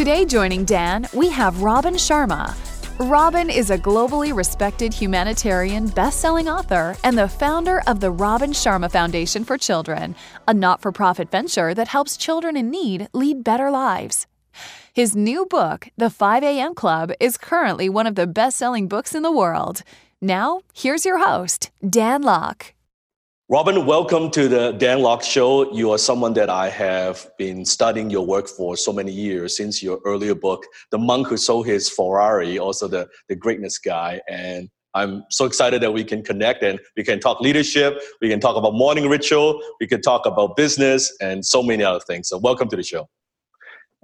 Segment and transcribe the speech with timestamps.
[0.00, 2.56] Today, joining Dan, we have Robin Sharma.
[3.10, 8.52] Robin is a globally respected humanitarian best selling author and the founder of the Robin
[8.52, 10.16] Sharma Foundation for Children,
[10.48, 14.26] a not for profit venture that helps children in need lead better lives.
[14.94, 16.74] His new book, The 5 a.m.
[16.74, 19.82] Club, is currently one of the best selling books in the world.
[20.22, 22.72] Now, here's your host, Dan Lok.
[23.52, 25.74] Robin, welcome to the Dan Lok Show.
[25.74, 29.82] You are someone that I have been studying your work for so many years since
[29.82, 34.20] your earlier book, The Monk Who Sold His Ferrari, also the, the greatness guy.
[34.28, 38.38] And I'm so excited that we can connect and we can talk leadership, we can
[38.38, 42.28] talk about morning ritual, we can talk about business, and so many other things.
[42.28, 43.08] So, welcome to the show.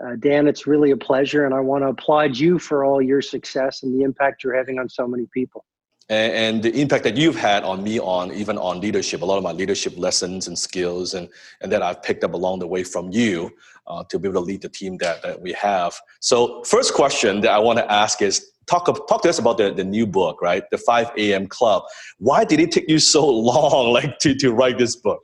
[0.05, 3.23] Uh, Dan, it's really a pleasure, and I want to applaud you for all your
[3.23, 5.65] success and the impact you're having on so many people
[6.09, 9.39] and, and, the impact that you've had on me on even on leadership a lot
[9.39, 11.29] of my leadership lessons and skills and,
[11.61, 13.51] and that i've picked up along the way from you
[13.87, 15.95] uh, to be able to lead the team that, that we have.
[16.21, 19.73] So first question that i want to ask is talk, talk to us about the,
[19.73, 20.65] the new book right?
[20.71, 21.84] The 5 a.m club.
[22.19, 25.23] Why did it take you so long like to, to write this book?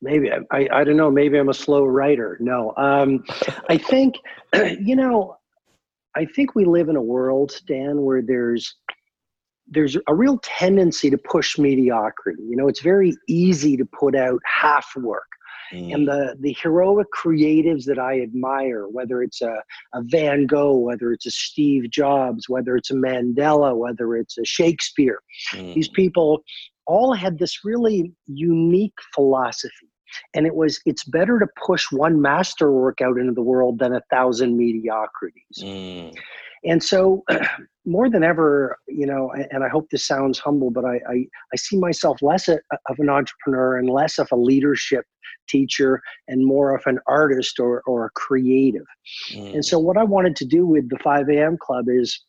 [0.00, 2.72] Maybe I, I don't know maybe i'm a slow writer no.
[2.76, 3.24] Um,
[3.68, 4.16] i think
[4.54, 5.36] you know
[6.14, 8.76] i think we live in a world dan where there's
[9.66, 12.42] there's a real tendency to push mediocrity.
[12.42, 15.26] You know, it's very easy to put out half work.
[15.72, 15.94] Mm.
[15.94, 19.62] And the, the heroic creatives that I admire, whether it's a,
[19.94, 24.44] a Van Gogh, whether it's a Steve Jobs, whether it's a Mandela, whether it's a
[24.44, 25.20] Shakespeare,
[25.52, 25.74] mm.
[25.74, 26.42] these people
[26.86, 29.88] all had this really unique philosophy.
[30.34, 34.02] And it was, it's better to push one masterwork out into the world than a
[34.10, 35.58] thousand mediocrities.
[35.60, 36.14] Mm.
[36.64, 37.22] And so,
[37.86, 41.56] more than ever, you know, and I hope this sounds humble, but I, I, I
[41.56, 42.58] see myself less of
[42.98, 45.04] an entrepreneur and less of a leadership
[45.48, 48.86] teacher and more of an artist or, or a creative.
[49.32, 49.54] Mm.
[49.54, 51.58] And so, what I wanted to do with the 5 a.m.
[51.60, 52.24] Club is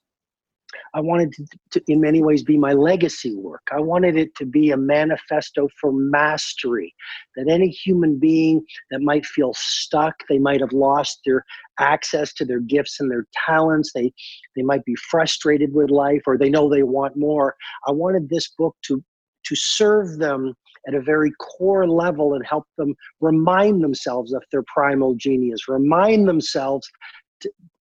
[0.94, 3.62] I wanted to, to, in many ways, be my legacy work.
[3.72, 6.94] I wanted it to be a manifesto for mastery
[7.36, 11.44] that any human being that might feel stuck, they might have lost their
[11.80, 14.12] access to their gifts and their talents, they,
[14.56, 17.56] they might be frustrated with life, or they know they want more.
[17.88, 19.03] I wanted this book to,
[19.46, 20.53] to serve them
[20.88, 26.28] at a very core level and help them remind themselves of their primal genius, remind
[26.28, 26.88] themselves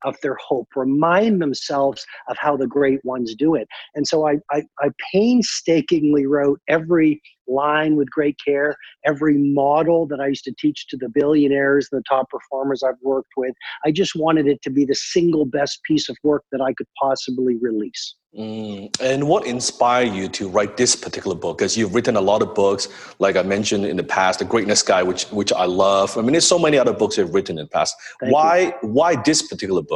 [0.04, 3.66] of their hope, remind themselves of how the great ones do it.
[3.94, 10.20] And so I, I, I painstakingly wrote every line with great care, every model that
[10.20, 13.54] I used to teach to the billionaires, the top performers I've worked with.
[13.84, 16.86] I just wanted it to be the single best piece of work that I could
[17.00, 18.14] possibly release.
[18.36, 19.00] Mm.
[19.00, 21.58] And what inspired you to write this particular book?
[21.58, 22.88] Because you've written a lot of books,
[23.20, 26.18] like I mentioned in the past, The Greatness Guy, which which I love.
[26.18, 27.94] I mean, there's so many other books you've written in the past.
[28.20, 28.88] Thank why you.
[28.88, 29.93] why this particular book?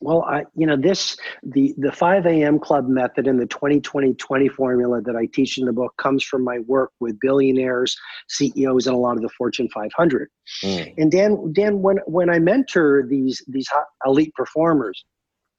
[0.00, 2.58] Well, I, you know, this the the 5 a.m.
[2.58, 6.60] club method and the 20-20-20 formula that I teach in the book comes from my
[6.60, 7.96] work with billionaires,
[8.28, 10.28] CEOs, and a lot of the Fortune 500.
[10.62, 10.94] Mm.
[10.98, 13.68] And Dan, Dan, when when I mentor these these
[14.04, 15.04] elite performers,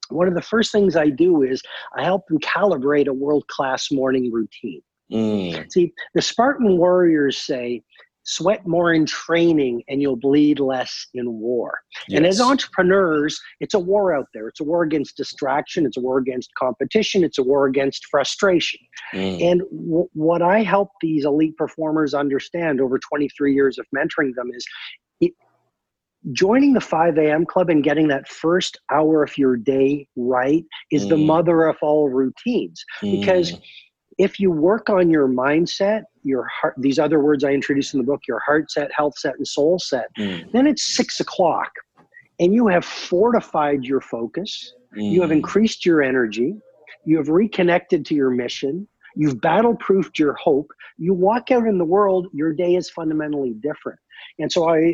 [0.09, 1.62] one of the first things I do is
[1.97, 4.81] I help them calibrate a world class morning routine.
[5.12, 5.72] Mm.
[5.72, 7.84] See, the Spartan warriors say,
[8.29, 11.80] sweat more in training and you'll bleed less in war.
[12.07, 12.18] Yes.
[12.18, 14.48] And as entrepreneurs, it's a war out there.
[14.48, 18.80] It's a war against distraction, it's a war against competition, it's a war against frustration.
[19.15, 19.51] Mm.
[19.51, 24.51] And w- what I help these elite performers understand over 23 years of mentoring them
[24.54, 24.63] is
[25.21, 25.33] it,
[26.31, 27.48] joining the 5 a.m.
[27.48, 31.09] club and getting that first hour of your day right is mm.
[31.09, 33.62] the mother of all routines because mm.
[34.19, 38.06] If you work on your mindset your heart these other words i introduced in the
[38.06, 40.51] book your heart set health set and soul set mm.
[40.51, 41.71] then it's six o'clock
[42.39, 45.38] and you have fortified your focus you have mm.
[45.38, 46.54] increased your energy
[47.06, 51.77] you have reconnected to your mission you've battle proofed your hope you walk out in
[51.77, 54.00] the world your day is fundamentally different
[54.38, 54.94] and so i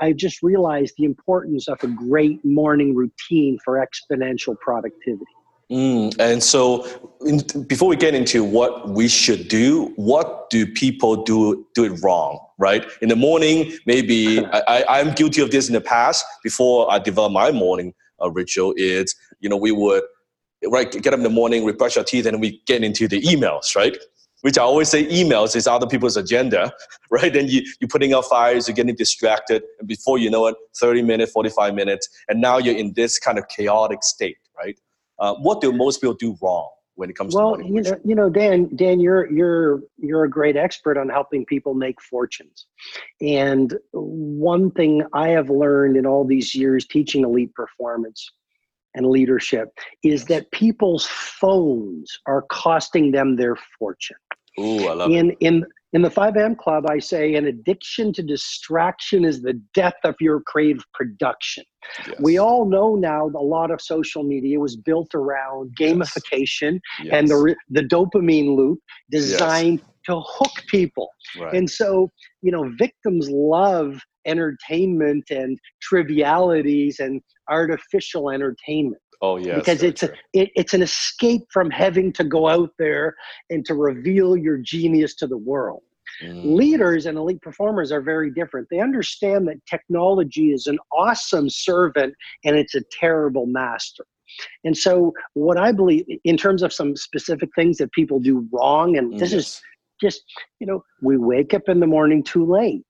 [0.00, 5.24] I just realized the importance of a great morning routine for exponential productivity.
[5.72, 6.86] Mm, and so,
[7.24, 11.98] in, before we get into what we should do, what do people do do it
[12.02, 12.38] wrong?
[12.58, 16.26] Right in the morning, maybe I, I, am guilty of this in the past.
[16.44, 20.02] Before I developed my morning uh, ritual, is you know we would
[20.68, 23.22] right get up in the morning, we brush our teeth, and we get into the
[23.22, 23.96] emails, right?
[24.42, 26.70] Which I always say, emails is other people's agenda,
[27.10, 27.32] right?
[27.32, 31.00] Then you you're putting out fires, you're getting distracted, and before you know it, 30
[31.00, 34.78] minutes, 45 minutes, and now you're in this kind of chaotic state, right?
[35.22, 38.14] Uh, what do most people do wrong when it comes well, to you know, you
[38.14, 42.66] know, Dan, Dan, you're you're you're a great expert on helping people make fortunes.
[43.20, 48.32] And one thing I have learned in all these years teaching elite performance
[48.94, 49.68] and leadership
[50.02, 54.16] is that people's phones are costing them their fortune.
[54.58, 55.36] Ooh, I love in it.
[55.38, 60.14] in in the 5M club i say an addiction to distraction is the death of
[60.20, 61.64] your creative production
[62.06, 62.16] yes.
[62.20, 67.12] we all know now a lot of social media was built around gamification yes.
[67.12, 68.78] and the the dopamine loop
[69.10, 69.88] designed yes.
[70.06, 71.08] to hook people
[71.38, 71.54] right.
[71.54, 72.08] and so
[72.42, 80.12] you know victims love entertainment and trivialities and artificial entertainment Oh yeah, because it's a,
[80.32, 83.14] it, it's an escape from having to go out there
[83.50, 85.82] and to reveal your genius to the world.
[86.22, 86.56] Mm.
[86.56, 88.68] Leaders and elite performers are very different.
[88.70, 92.14] They understand that technology is an awesome servant
[92.44, 94.04] and it's a terrible master.
[94.64, 98.96] And so, what I believe in terms of some specific things that people do wrong,
[98.96, 99.40] and this yes.
[99.40, 99.62] is
[100.00, 100.22] just,
[100.58, 102.82] you know, we wake up in the morning too late.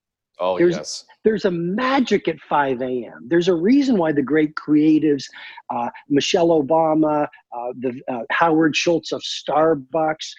[0.42, 1.04] Oh, there's, yes.
[1.22, 3.28] There's a magic at 5 a.m.
[3.28, 5.24] There's a reason why the great creatives,
[5.72, 10.32] uh, Michelle Obama, uh, the uh, Howard Schultz of Starbucks,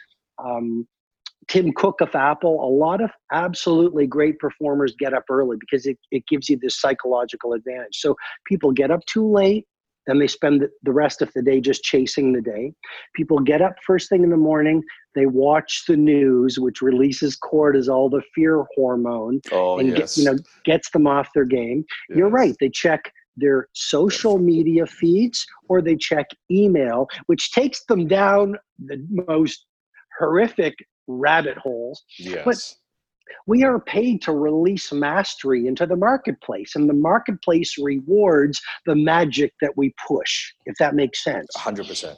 [0.44, 0.86] um,
[1.48, 5.98] Tim Cook of Apple, a lot of absolutely great performers get up early because it,
[6.12, 7.96] it gives you this psychological advantage.
[7.96, 8.16] So
[8.46, 9.66] people get up too late,
[10.06, 12.74] then they spend the rest of the day just chasing the day.
[13.16, 14.84] People get up first thing in the morning,
[15.16, 20.16] they watch the news, which releases cortisol, all the fear hormone, oh, and yes.
[20.16, 21.86] get, you know gets them off their game.
[22.10, 22.18] Yes.
[22.18, 22.56] You're right.
[22.60, 29.06] They check their social media feeds or they check email, which takes them down the
[29.28, 29.66] most
[30.20, 30.76] horrific
[31.08, 32.04] rabbit holes.
[32.20, 32.44] Yes.
[32.46, 32.76] But
[33.48, 39.54] we are paid to release mastery into the marketplace, and the marketplace rewards the magic
[39.62, 41.48] that we push, if that makes sense.
[41.58, 42.16] 100%.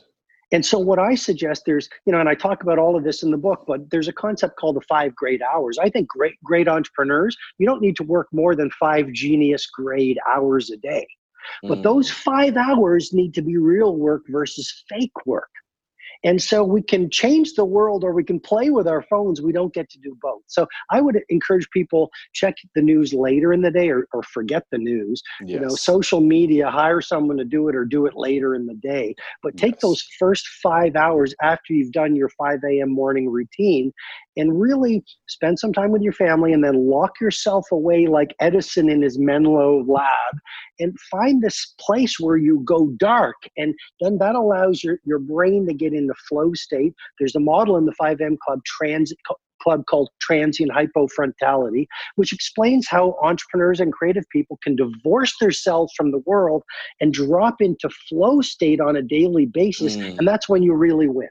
[0.55, 3.23] And so, what I suggest there's, you know, and I talk about all of this
[3.23, 5.77] in the book, but there's a concept called the five great hours.
[5.77, 10.17] I think great, great entrepreneurs, you don't need to work more than five genius grade
[10.33, 11.05] hours a day.
[11.63, 11.83] But mm.
[11.83, 15.49] those five hours need to be real work versus fake work.
[16.23, 19.41] And so we can change the world or we can play with our phones.
[19.41, 20.41] We don't get to do both.
[20.47, 24.63] So I would encourage people check the news later in the day or, or forget
[24.71, 25.21] the news.
[25.41, 25.49] Yes.
[25.49, 28.75] You know, social media, hire someone to do it or do it later in the
[28.75, 29.15] day.
[29.43, 29.81] But take yes.
[29.81, 32.91] those first five hours after you've done your 5 a.m.
[32.91, 33.91] morning routine
[34.37, 38.89] and really spend some time with your family and then lock yourself away like Edison
[38.89, 40.39] in his Menlo lab
[40.79, 43.35] and find this place where you go dark.
[43.57, 46.93] And then that allows your, your brain to get into flow state.
[47.19, 49.17] There's a model in the 5M Club transit
[49.61, 56.11] club called transient hypofrontality, which explains how entrepreneurs and creative people can divorce themselves from
[56.11, 56.63] the world
[57.01, 59.97] and drop into flow state on a daily basis.
[59.97, 60.19] Mm.
[60.19, 61.29] And that's when you really win.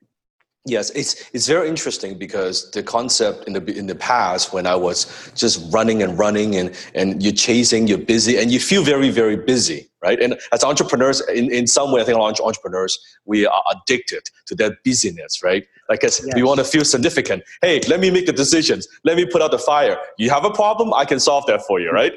[0.66, 4.74] Yes, it's it's very interesting because the concept in the in the past when I
[4.74, 9.10] was just running and running and and you're chasing, you're busy, and you feel very
[9.10, 10.18] very busy, right?
[10.22, 14.82] And as entrepreneurs, in, in some way, I think entrepreneurs we are addicted to that
[14.84, 15.66] busyness, right?
[15.90, 16.24] Like yes.
[16.34, 17.42] we want to feel significant.
[17.60, 18.88] Hey, let me make the decisions.
[19.04, 19.98] Let me put out the fire.
[20.16, 21.96] You have a problem, I can solve that for you, mm-hmm.
[21.96, 22.12] right?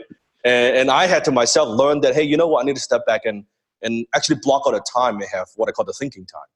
[0.45, 2.63] and, and I had to myself learn that hey, you know what?
[2.63, 3.43] I need to step back and
[3.81, 6.47] and actually block out a time and have what I call the thinking time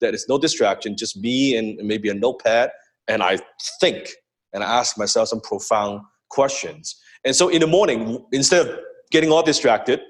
[0.00, 2.70] that is no distraction, just me and maybe a notepad,
[3.08, 3.38] and I
[3.80, 4.10] think
[4.52, 6.00] and I ask myself some profound
[6.30, 6.96] questions.
[7.24, 8.78] And so in the morning, instead of
[9.10, 10.00] getting all distracted,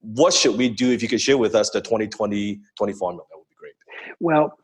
[0.00, 3.24] what should we do if you could share with us the 2020 20 formula?
[3.30, 3.74] That would be great.
[4.20, 4.56] Well,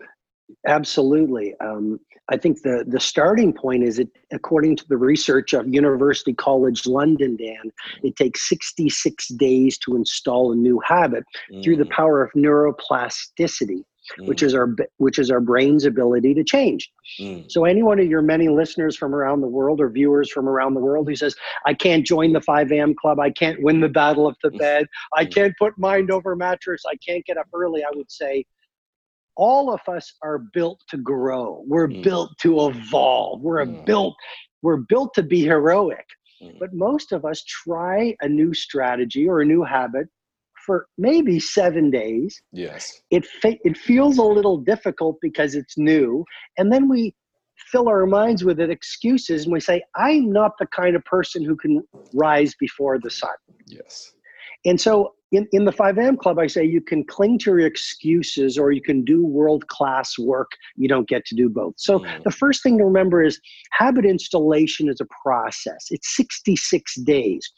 [0.67, 1.55] absolutely.
[1.61, 1.99] Um,
[2.31, 6.87] I think the, the starting point is it, according to the research of University College
[6.87, 11.65] London, Dan, it takes 66 days to install a new habit mm.
[11.65, 11.91] through the mm.
[11.91, 13.83] power of neuroplasticity
[14.19, 14.27] mm.
[14.27, 16.91] which is our which is our brain's ability to change.
[17.21, 17.51] Mm.
[17.51, 20.75] So any one of your many listeners from around the world or viewers from around
[20.75, 21.35] the world who says,
[21.67, 22.95] "I can't join the 5 a.m.
[22.95, 23.21] club.
[23.21, 24.59] I can't win the battle of the mm.
[24.59, 24.87] bed.
[25.17, 25.35] I mm.
[25.35, 26.83] can't put mind over mattress.
[26.89, 28.45] I can't get up early," I would say.
[29.35, 31.65] All of us are built to grow.
[31.67, 32.03] We're mm.
[32.03, 33.41] built to evolve.
[33.41, 33.85] We're mm.
[33.87, 34.15] built.
[34.61, 36.05] We're built to be heroic.
[36.59, 40.09] But most of us try a new strategy or a new habit
[40.65, 42.41] for maybe seven days.
[42.53, 43.03] Yes.
[43.11, 46.25] It fe- it feels a little difficult because it's new,
[46.59, 47.15] and then we
[47.71, 51.45] fill our minds with it excuses, and we say, "I'm not the kind of person
[51.45, 51.83] who can
[52.15, 53.35] rise before the sun."
[53.67, 54.13] Yes.
[54.65, 58.59] And so in, in the 5am club, I say you can cling to your excuses
[58.59, 60.51] or you can do world class work.
[60.77, 61.75] You don't get to do both.
[61.79, 62.23] So Mm.
[62.25, 63.41] the first thing to remember is
[63.73, 67.51] habit installation is a process, it's 66 days.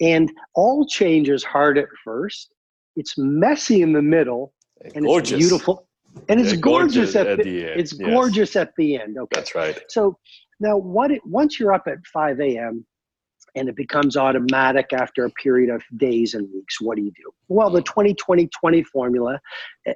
[0.00, 2.52] And all change is hard at first,
[2.96, 4.52] it's messy in the middle,
[4.94, 5.32] and gorgeous.
[5.32, 5.86] it's beautiful.
[6.28, 7.80] And it's Yeah, gorgeous, at, the, end.
[7.80, 8.10] it's Yes.
[8.10, 9.18] gorgeous at the end.
[9.18, 9.28] Okay.
[9.38, 9.78] That's right.
[9.88, 10.18] So
[10.60, 12.86] now, what it, once you're up at 5 a.m.
[13.54, 17.30] and it becomes automatic after a period of days and weeks, what do you do?
[17.48, 17.86] Well, the mm.
[17.86, 19.38] 20 20 20 formula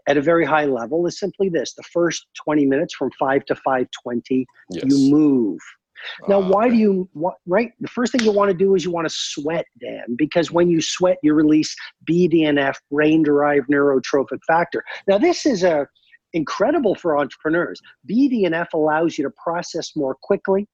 [0.07, 3.55] at a very high level is simply this the first 20 minutes from 5 to
[3.55, 4.85] 520, Yes.
[4.87, 5.59] you move.
[6.29, 7.73] Now, Ah, why do you what, right?
[7.81, 10.69] The first thing you want to do is you want to sweat, Dan, because when
[10.69, 11.75] you sweat, you release
[12.09, 14.85] BDNF, brain-derived neurotrophic factor.
[15.07, 15.87] Now, this is a
[16.33, 17.81] incredible for entrepreneurs.
[18.09, 20.69] BDNF allows you to process more quickly.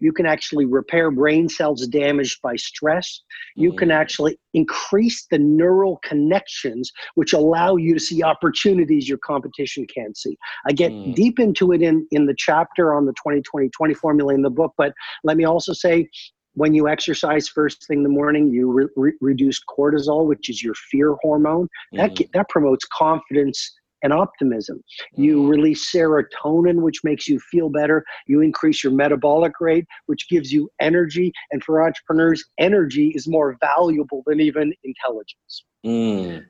[0.00, 3.22] You can actually repair brain cells damaged by stress.
[3.54, 3.94] You can Mm.
[3.94, 10.36] actually increase the neural connections, which allow you to see opportunities your competition can't see.
[10.66, 11.14] I get Mm.
[11.14, 14.72] deep into it in, in the chapter on the 2020 20 formula in the book,
[14.76, 14.92] but
[15.24, 16.08] let me also say
[16.54, 20.62] when you exercise first thing in the morning, you re- re- reduce cortisol, which is
[20.62, 21.68] your fear hormone.
[21.92, 22.26] That, Mm.
[22.34, 24.82] that promotes confidence and optimism.
[25.14, 25.50] You Mm.
[25.50, 28.04] release serotonin, which makes you feel better.
[28.26, 31.32] You increase your metabolic rate, which gives you energy.
[31.50, 35.64] And for entrepreneurs, energy is more valuable than even intelligence.
[35.84, 36.44] Mm.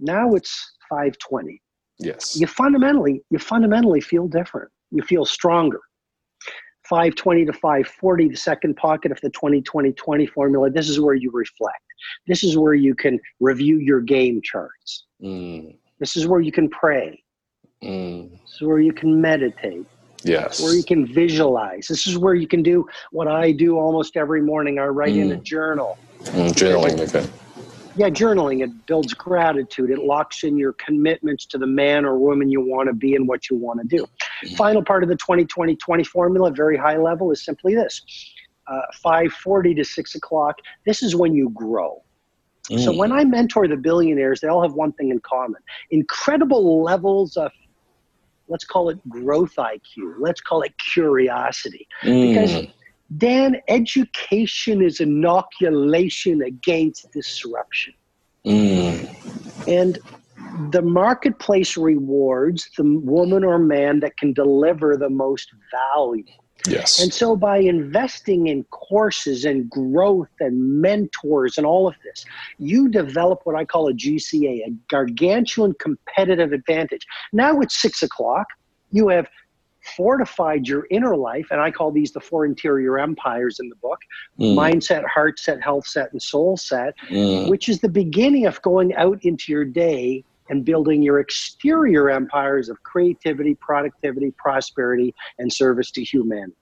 [0.00, 1.60] Now it's 520.
[1.98, 2.36] Yes.
[2.38, 4.70] You fundamentally, you fundamentally feel different.
[4.90, 5.80] You feel stronger.
[6.88, 10.68] 520 to 540, the second pocket of the 20-20-20 formula.
[10.68, 11.78] This is where you reflect.
[12.26, 15.06] This is where you can review your game charts.
[15.22, 15.78] Mm.
[16.04, 17.18] This is where you can pray.
[17.82, 18.30] Mm.
[18.30, 19.86] This is where you can meditate.
[20.22, 20.62] Yes.
[20.62, 21.86] where you can visualize.
[21.86, 24.78] This is where you can do what I do almost every morning.
[24.78, 25.42] I write in a Mm.
[25.42, 25.98] journal.
[26.24, 26.98] Mm, journaling.
[27.08, 27.26] Okay.
[27.96, 28.62] Yeah, journaling.
[28.64, 29.90] It builds gratitude.
[29.90, 33.26] It locks in your commitments to the man or woman you want to be and
[33.28, 34.06] what you want to do.
[34.56, 38.00] Final part of the 20 20 20 formula, very high level, is simply this
[38.66, 40.56] uh, 540 to 6 o'clock.
[40.86, 42.02] This is when you grow.
[42.70, 42.96] So Mm.
[42.96, 47.52] when I mentor the billionaires, they all have one thing in common incredible levels of,
[48.48, 51.86] let's call it growth IQ, let's call it curiosity.
[52.02, 52.72] Because, Mm.
[53.18, 57.92] Dan, education is inoculation against disruption.
[58.46, 59.14] Mm.
[59.66, 59.98] And
[60.70, 66.24] the marketplace rewards the woman or man that can deliver the most value.
[66.66, 66.98] Yes.
[67.02, 72.24] And so, by investing in courses and growth and mentors and all of this,
[72.58, 77.06] you develop what I call a GCA, a gargantuan competitive advantage.
[77.32, 78.46] Now it's six o'clock.
[78.92, 79.28] You have
[79.96, 83.98] fortified your inner life, and I call these the four interior empires in the book
[84.40, 84.56] Mm.
[84.56, 87.50] mindset, heart set, health set, and soul set, Mm.
[87.50, 92.68] which is the beginning of going out into your day and building your exterior empires
[92.68, 96.56] of creativity, productivity, prosperity, and service to humanity.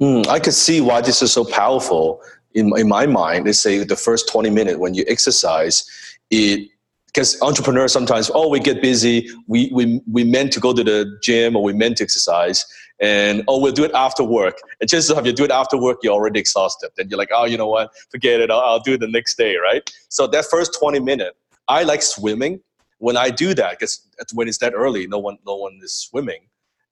[0.00, 2.20] Mm, I could see why this is so powerful
[2.54, 3.46] in, in my mind.
[3.46, 5.88] They say the first 20 minutes when you exercise,
[6.30, 6.68] it
[7.14, 11.16] because entrepreneurs sometimes, oh, we get busy, we, we, we meant to go to the
[11.22, 12.66] gym or we meant to exercise,
[12.98, 14.58] and oh, we'll do it after work.
[14.80, 16.90] And chances are, if you do it after work, you're already exhausted.
[16.96, 19.36] Then you're like, oh, you know what, forget it, I'll, I'll do it the next
[19.36, 19.88] day, right?
[20.08, 21.36] So that first 20 minutes,
[21.68, 22.60] I like swimming.
[22.98, 26.48] When I do that, because when it's that early, no one, no one is swimming,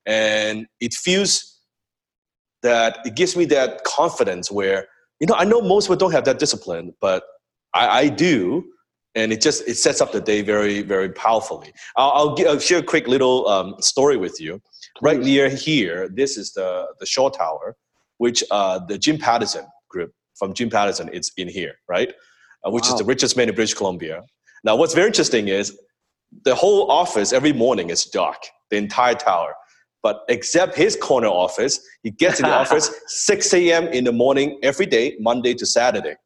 [0.06, 1.52] and it feels
[2.62, 4.87] that it gives me that confidence where
[5.21, 7.25] you know i know most people don't have that discipline but
[7.75, 8.64] i, I do.
[9.14, 11.75] And it just it sets up the day very very powerfully.
[11.97, 14.62] I'll, I'll, I'll share a quick little um, story with you.
[15.02, 17.76] Right near here this is the the shaw tower
[18.16, 22.14] which uh, the jim pattison group from jim pattison is in here right?
[22.64, 24.23] Uh, which is the richest man in british columbia.
[24.64, 25.78] Now what's very interesting is
[26.44, 29.54] the whole office every morning is dark the entire tower
[30.02, 33.86] but except his corner office, he gets in the office 6 a.m.
[33.88, 36.16] in the morning every day, Monday to Saturday.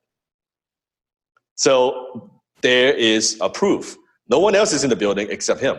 [1.57, 2.31] So
[2.63, 3.97] there is a proof.
[4.29, 5.77] No one else is in the building except him.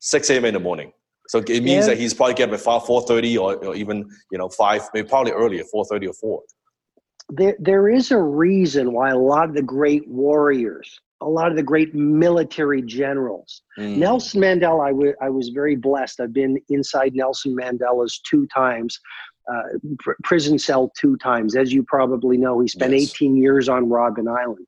[0.00, 0.44] 6 a.m.
[0.44, 0.92] in the morning.
[1.28, 1.94] So it means Yeah.
[1.94, 5.08] that he's probably getting up at 5, 4.30 or, or even, you know, 5, maybe
[5.08, 6.42] probably earlier, 4.30 or 4.
[7.30, 11.56] There, there is a reason why a lot of the great warriors, a lot of
[11.56, 13.96] the great military generals, Mm.
[13.98, 16.20] Nelson Mandela, I was very blessed.
[16.20, 19.00] I've been inside Nelson Mandela's two times,
[19.52, 19.62] uh,
[19.98, 21.56] pr- prison cell two times.
[21.56, 23.10] As you probably know, he spent Yes.
[23.14, 24.66] 18 years on Robben Island.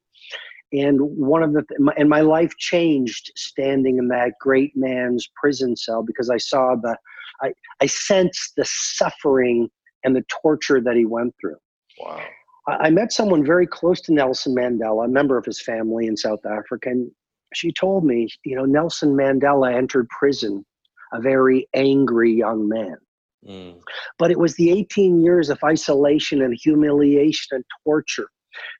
[0.73, 1.65] and one of the
[1.97, 6.97] and my life changed standing in that great man's prison cell because I saw the
[7.41, 9.71] I, I sensed the suffering
[10.03, 11.59] and the torture that he went through.
[12.01, 12.21] Wow.
[12.69, 16.45] I, met someone very close to Nelson Mandela, a member of his family in South
[16.45, 17.11] Africa, and
[17.55, 20.65] she told me, you know, Nelson Mandela entered prison
[21.13, 22.97] a very angry young man.
[23.49, 23.81] Mm.
[24.19, 28.29] But it was the 18 years of isolation and humiliation and torture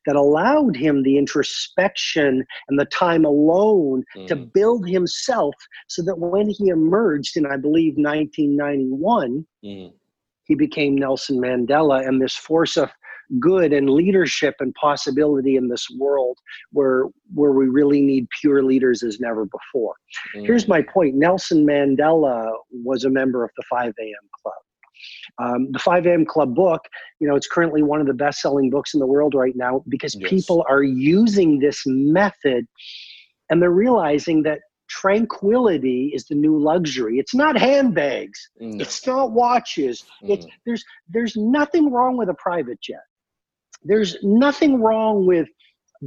[0.07, 4.27] that allowed him the introspection and the time alone mm.
[4.27, 5.55] to build himself
[5.87, 9.93] so that when he emerged in, I believe, 1991, mm.
[10.45, 12.91] he became Nelson Mandela and this force of
[13.41, 16.39] good and leadership and possibility in this world
[16.73, 19.95] where where we really need pure leaders as never before.
[20.35, 20.47] Mm.
[20.47, 21.15] Here's my point.
[21.15, 24.29] Nelson Mandela was a member of the 5 a.m.
[24.43, 24.55] club.
[25.39, 26.25] Um, the 5 a.m.
[26.25, 26.81] Club book,
[27.21, 29.83] you know, it's currently one of the best selling books in the world right now
[29.89, 30.31] because yes.
[30.31, 32.67] people are using this method
[33.51, 37.19] and they're realizing that tranquility is the new luxury.
[37.19, 38.51] It's not handbags.
[38.59, 38.83] No.
[38.83, 40.05] It's not watches.
[40.23, 40.31] Mm.
[40.31, 43.05] It's there's there's nothing wrong with a private jet.
[43.83, 45.49] There's nothing wrong with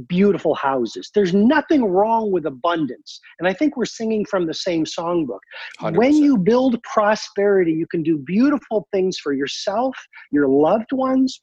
[0.08, 1.10] beautiful houses.
[1.14, 3.20] There's nothing wrong with abundance.
[3.38, 5.40] And I think we're singing from the same songbook.
[5.80, 5.96] 100%.
[5.96, 9.96] When you build prosperity, you can do beautiful things for yourself,
[10.30, 11.40] your loved ones,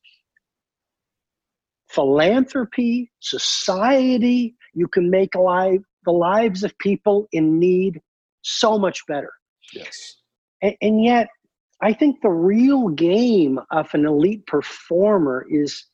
[1.90, 4.56] philanthropy, society.
[4.74, 8.00] You can make alive the lives of people in need
[8.44, 9.32] so much better.
[9.74, 10.16] Yes.
[10.62, 11.28] And, and yet,
[11.82, 15.86] I think the real game of an elite performer is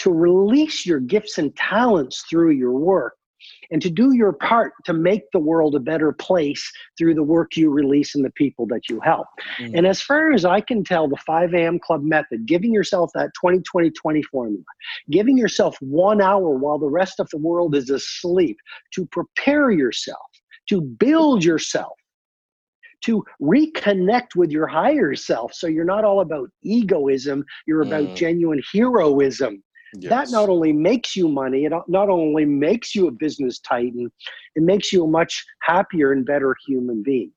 [0.00, 3.14] to release your gifts and talents through your work
[3.70, 7.56] and to do your part to make the world a better place through the work
[7.56, 9.26] you release and the people that you help.
[9.58, 9.78] Mm.
[9.78, 11.78] And as far as I can tell, the 5 a.m.
[11.78, 14.64] club method, giving yourself that 20 20 20 formula,
[15.10, 18.56] giving yourself one hour while the rest of the world is asleep
[18.94, 20.26] to prepare yourself,
[20.68, 21.92] to build yourself.
[23.04, 25.54] To reconnect with your higher self.
[25.54, 28.14] So you're not all about egoism, you're about mm.
[28.14, 29.62] genuine heroism
[29.94, 30.10] Yes.
[30.10, 34.10] That not only makes you money, it not only makes you a business titan,
[34.54, 37.32] it makes you a much happier and better human being.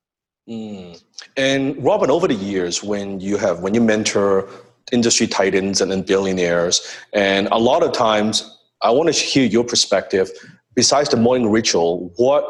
[0.48, 1.02] Mm.
[1.38, 4.50] And Robin, over the years, when you have when you mentor
[4.92, 9.64] industry titans and, and billionaires, and a lot of times, I want to hear your
[9.64, 10.30] perspective.
[10.76, 12.46] Besides the morning ritual, what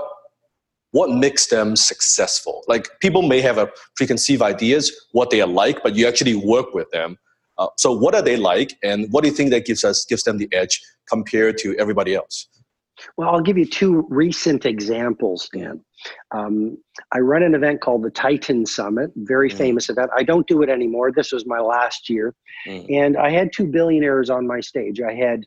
[0.91, 2.63] what makes them successful?
[2.67, 6.73] Like people may have a preconceived ideas what they are like, but you actually work
[6.73, 7.17] with them
[7.57, 10.23] uh, so what are they like, and what do you think that gives us gives
[10.23, 12.47] them the edge compared to everybody else?
[13.17, 15.83] Well, I'll give you two recent examples, Dan.
[16.31, 16.77] Um,
[17.11, 19.57] I run an event called the Titan Summit, very mm.
[19.57, 20.11] famous event.
[20.15, 21.11] I don't do it anymore.
[21.11, 22.33] This was my last year,
[22.67, 22.85] mm.
[22.89, 25.01] and I had two billionaires on my stage.
[25.01, 25.43] I had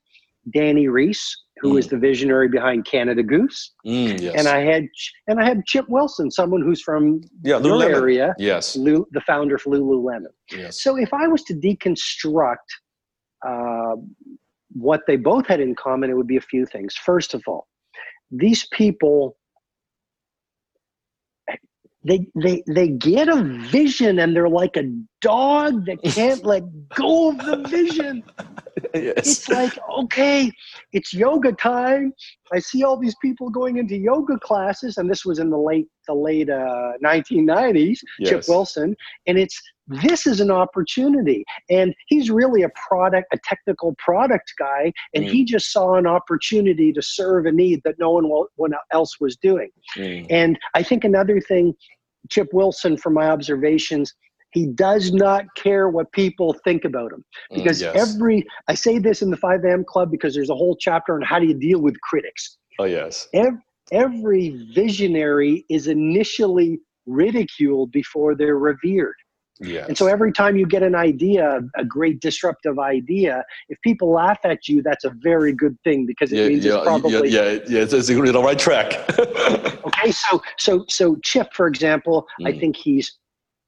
[0.53, 1.79] Danny Reiss, who mm.
[1.79, 3.73] is the visionary behind Canada Goose.
[3.87, 4.35] Mm, yes.
[4.37, 4.87] And I had
[5.27, 8.35] and I had Chip Wilson, someone who's from yeah, your area.
[8.39, 8.77] Yes.
[8.77, 10.27] Lou, the founder of Lululemon.
[10.51, 10.83] Yes.
[10.83, 12.57] So if I was to deconstruct
[13.47, 13.97] uh,
[14.73, 16.95] what they both had in common, it would be a few things.
[16.95, 17.67] First of all,
[18.31, 19.37] these people
[22.07, 24.85] they they they get a vision and they're like a
[25.21, 26.63] dog that can't let
[26.95, 28.23] go of the vision
[28.95, 29.15] yes.
[29.17, 30.51] it's like okay
[30.93, 32.13] it's yoga time
[32.53, 35.89] i see all these people going into yoga classes and this was in the late
[36.07, 38.29] the late uh, 1990s yes.
[38.29, 38.95] chip wilson
[39.27, 44.93] and it's this is an opportunity and he's really a product a technical product guy
[45.15, 45.31] and mm.
[45.31, 48.11] he just saw an opportunity to serve a need that no
[48.57, 50.27] one else was doing mm.
[50.31, 51.75] and i think another thing
[52.31, 54.15] Chip Wilson, from my observations,
[54.53, 58.15] he does not care what people think about him mm, because mm, yes.
[58.15, 59.85] every I say this in the 5 a.m.
[59.87, 62.57] club because there's a whole chapter on how do you deal with critics.
[62.79, 63.29] Oh yes.
[63.35, 63.59] Every,
[63.93, 69.15] every visionary is initially ridiculed before they're revered.
[69.61, 69.89] Yes.
[69.89, 74.39] And so every time you get an idea, a great disruptive idea, if people laugh
[74.45, 77.43] at you, that's a very good thing because it yeah, means yeah, it's probably yeah,
[77.43, 78.93] yeah, yeah it's, it's on the right track.
[79.87, 82.49] okay, so so so Chip, for example, mm.
[82.49, 83.19] I think he's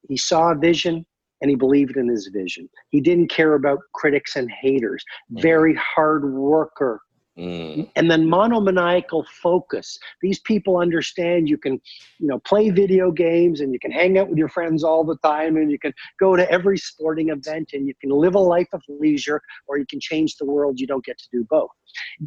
[0.09, 1.07] he saw a vision
[1.41, 2.69] and he believed in his vision.
[2.91, 5.05] He didn't care about critics and haters.
[5.33, 5.43] Mm.
[5.43, 7.01] Very hard worker,
[7.39, 7.89] Mm.
[7.95, 9.99] And then monomaniacal focus.
[10.21, 11.81] These people understand you can,
[12.19, 15.17] you know, play video games and you can hang out with your friends all the
[15.19, 18.69] time and you can go to every sporting event and you can live a life
[18.73, 20.81] of leisure or you can change the world.
[20.81, 21.71] You don't get to do both.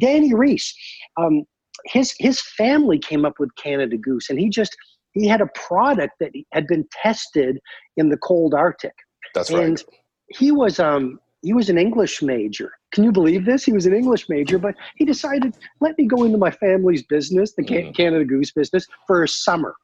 [0.00, 0.74] Dani Reiss,
[1.18, 1.44] um,
[1.84, 4.76] his his family came up with Canada Goose and he just
[5.12, 7.58] he had a product that had been tested
[7.96, 8.94] in the cold Arctic.
[9.34, 9.64] That's right.
[9.64, 9.84] And
[10.28, 13.64] he was um he was an English major can you believe this?
[13.64, 17.54] He was an English major, but he decided, let me go into my family's business,
[17.54, 17.94] the mm.
[17.96, 19.74] Canada Goose business, for a summer.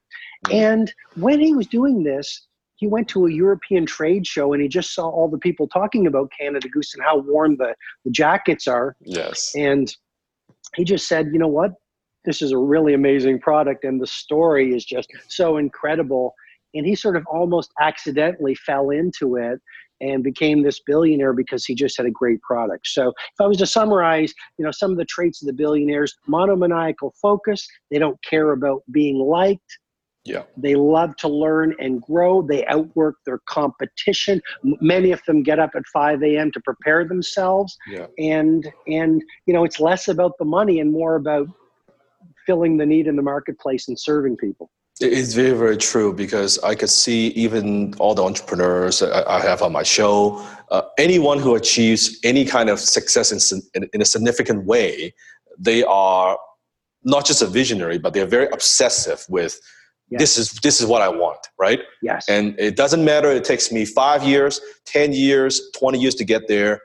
[0.47, 0.55] Mm.
[0.55, 4.69] And when he was doing this, he went to a European trade show and he
[4.69, 8.69] just saw all the people talking about Canada Goose and how warm the, the jackets
[8.69, 8.95] are.
[9.01, 9.53] Yes.
[9.57, 9.93] And
[10.77, 11.73] he just said, you know what?
[12.25, 16.35] This is a really amazing product and the story is just so incredible.
[16.75, 19.61] And he sort of almost accidentally fell into it
[20.01, 22.87] and became this billionaire because he just had a great product.
[22.87, 26.17] So if I was to summarize, you know, some of the traits of the billionaires,
[26.27, 29.79] monomaniacal focus, they don't care about being liked.
[30.25, 30.43] Yeah.
[30.57, 32.43] They love to learn and grow.
[32.43, 34.43] They outwork their competition.
[34.63, 36.53] Many of them get up at 5 a.m.
[36.53, 37.77] to prepare themselves.
[37.89, 38.07] Yeah.
[38.19, 41.49] And and you know, it's less about the money and more about
[42.47, 44.71] filling the need in the marketplace and serving people.
[45.01, 49.73] It's very, very true because I could see even all the entrepreneurs I have on
[49.73, 54.65] my show, uh, anyone who achieves any kind of success in, in, in, a significant
[54.65, 55.15] way,
[55.59, 56.37] they are
[57.05, 59.61] not just a visionary, but they're very obsessive with
[60.11, 60.21] yes.
[60.21, 61.81] this is this is what I want, right?
[62.03, 62.29] Yes.
[62.29, 63.31] And it doesn't matter.
[63.31, 66.81] It takes me five years, ten years, twenty years to get there.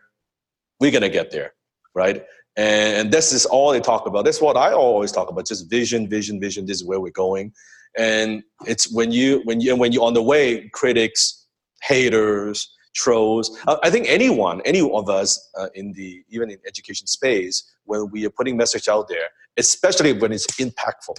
[0.80, 1.54] We're gonna get there,
[1.95, 2.23] right?
[2.56, 4.26] And, and this is all they talk about.
[4.26, 6.67] That's what I always talk about: just vision, vision, vision.
[6.67, 7.54] This is where we're going
[7.97, 11.47] and it's when you when you when you're on the way critics
[11.82, 17.71] haters trolls i think anyone any of us uh, in the even in education space
[17.86, 19.27] when we are putting message out there
[19.58, 21.15] especially when it's impactful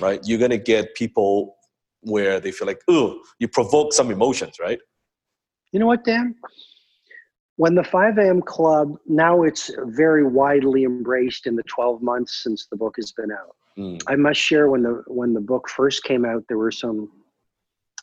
[0.00, 0.20] right?
[0.24, 1.56] You're going to get people
[2.02, 4.78] where they feel like oh you provoke some emotions right?
[5.72, 6.34] You know what dan?
[7.56, 12.66] When the 5 a.m club now it's very widely embraced in the 12 months since
[12.70, 14.00] the book has been out Mm.
[14.06, 17.10] I must share when the when the book first came out, there were some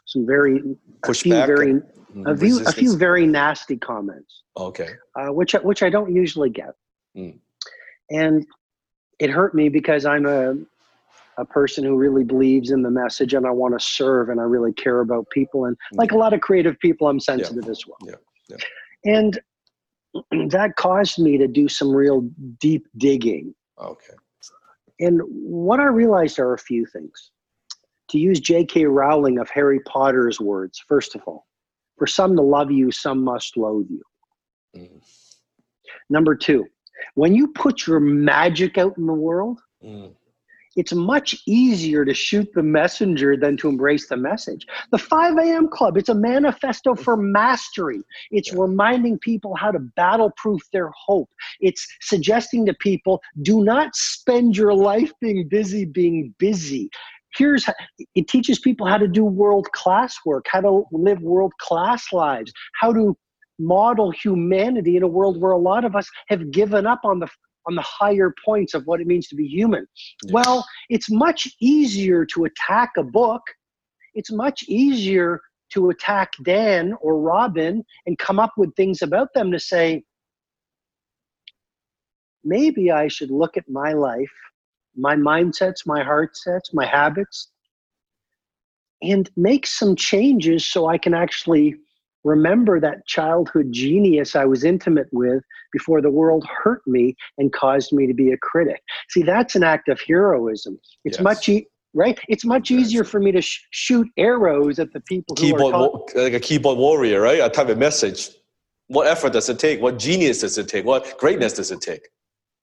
[0.05, 0.61] some very
[1.03, 1.81] a few very
[2.25, 4.43] a few, a few very nasty comments.
[4.57, 4.89] Okay.
[5.15, 6.73] Uh, which which I don't usually get,
[7.15, 7.37] mm.
[8.09, 8.45] and
[9.19, 10.55] it hurt me because I'm a
[11.37, 14.43] a person who really believes in the message and I want to serve and I
[14.43, 15.97] really care about people and mm.
[15.97, 17.71] like a lot of creative people, I'm sensitive yeah.
[17.71, 17.97] as well.
[18.03, 18.15] Yeah.
[18.49, 19.13] Yeah.
[19.13, 19.39] And
[20.51, 22.21] that caused me to do some real
[22.59, 23.53] deep digging.
[23.79, 24.13] Okay.
[24.99, 27.31] And what I realized are a few things.
[28.09, 28.85] To use J.K.
[28.85, 31.45] Rowling of Harry Potter's words, first of all,
[31.97, 34.01] for some to love you, some must loathe you.
[34.75, 35.01] Mm.
[36.09, 36.65] Number two,
[37.15, 40.13] when you put your magic out in the world, mm
[40.77, 44.65] it's much easier to shoot the messenger than to embrace the message.
[44.91, 45.67] The 5 a.m.
[45.67, 48.01] Club, it's a manifesto for mastery.
[48.31, 48.61] It's yeah.
[48.61, 51.29] reminding people how to battle proof their hope.
[51.59, 56.89] It's suggesting to people do not spend your life being busy being busy.
[57.35, 57.73] Here's how,
[58.15, 62.51] it teaches people how to do world class work, how to live world class lives,
[62.79, 63.17] how to
[63.59, 67.27] model humanity in a world where a lot of us have given up on the
[67.67, 69.85] on the higher points of what it means to be human.
[70.23, 70.31] Yeah.
[70.33, 73.41] Well, it's much easier to attack a book.
[74.15, 75.41] It's much easier
[75.73, 80.03] to attack Dan or Robin and come up with things about them to say,
[82.43, 84.31] maybe I should look at my life,
[84.95, 87.51] my mindsets, my heart sets, my habits,
[89.01, 91.75] and make some changes so I can actually
[92.23, 97.93] remember that childhood genius I was intimate with before the world hurt me and caused
[97.93, 98.81] me to be a critic.
[99.09, 100.79] See, that's an act of heroism.
[101.05, 101.23] It's yes.
[101.23, 102.19] much e- right.
[102.27, 105.75] It's much easier for me to sh- shoot arrows at the people keyboard
[106.15, 107.41] like a keyboard warrior, right?
[107.41, 108.29] I type a message.
[108.87, 109.81] What effort does it take?
[109.81, 110.85] What genius does it take?
[110.85, 112.07] What greatness does it take?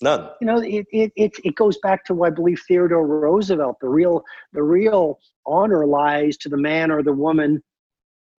[0.01, 0.29] None.
[0.41, 3.77] You know, it, it, it, it goes back to, I believe, Theodore Roosevelt.
[3.81, 7.63] The real, the real honor lies to the man or the woman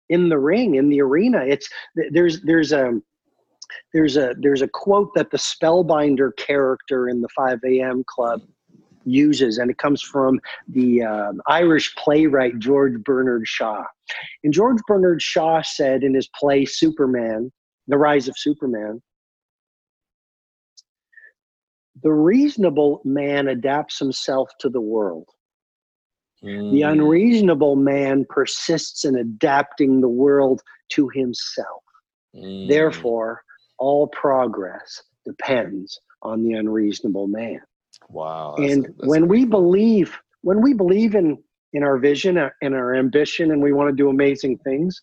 [0.09, 1.43] in the ring in the arena.
[1.45, 1.69] It's
[2.11, 2.93] there's there's a
[3.93, 8.41] there's a there's a quote that the spellbinder character in the 5 a.m club
[9.05, 13.83] uses and it comes from the uh, irish playwright george bernard shaw.
[14.43, 17.51] And george bernard shaw said in his play superman
[17.87, 19.01] the rise of superman
[22.03, 25.29] the reasonable man adapts himself to the world
[26.41, 26.91] the mm.
[26.91, 31.83] unreasonable man persists in adapting the world to himself.
[32.35, 32.69] Mm.
[32.69, 33.41] Therefore,
[33.79, 37.61] all progress depends on the unreasonable man.
[38.09, 38.55] Wow.
[38.57, 41.41] And when we believe, when we believe in
[41.73, 45.01] in our vision and our ambition and we want to do amazing things,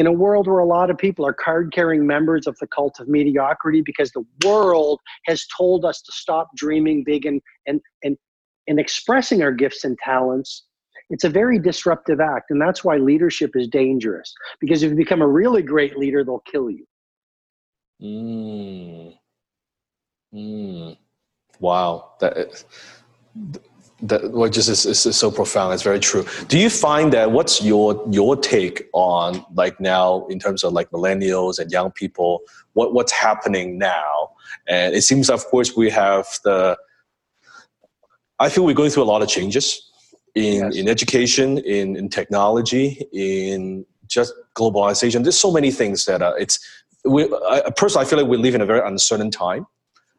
[0.00, 2.98] in a world where a lot of people are card carrying members of the cult
[3.00, 8.16] of mediocrity because the world has told us to stop dreaming big and and and
[8.66, 10.64] and expressing our gifts and talents,
[11.10, 12.50] it's a very disruptive act.
[12.50, 14.32] And that's why leadership is dangerous.
[14.60, 16.86] Because if you become a really great leader, they'll kill you.
[18.02, 19.14] Mm.
[20.34, 20.96] Mm.
[21.58, 22.64] Wow, that
[24.02, 25.74] that what just is, is, is, so profound.
[25.74, 26.24] It's very true.
[26.48, 30.90] Do you find that what's your your take on like now in terms of like
[30.90, 32.40] millennials and young people?
[32.72, 34.30] What what's happening now?
[34.68, 36.78] And it seems, of course, we have the.
[38.40, 39.90] I feel we're going through a lot of changes
[40.34, 40.76] in yes.
[40.76, 45.22] in education, in in technology, in just globalization.
[45.22, 46.58] There's so many things that uh, it's.
[47.04, 49.66] We, I, personally, I feel like we live in a very uncertain time.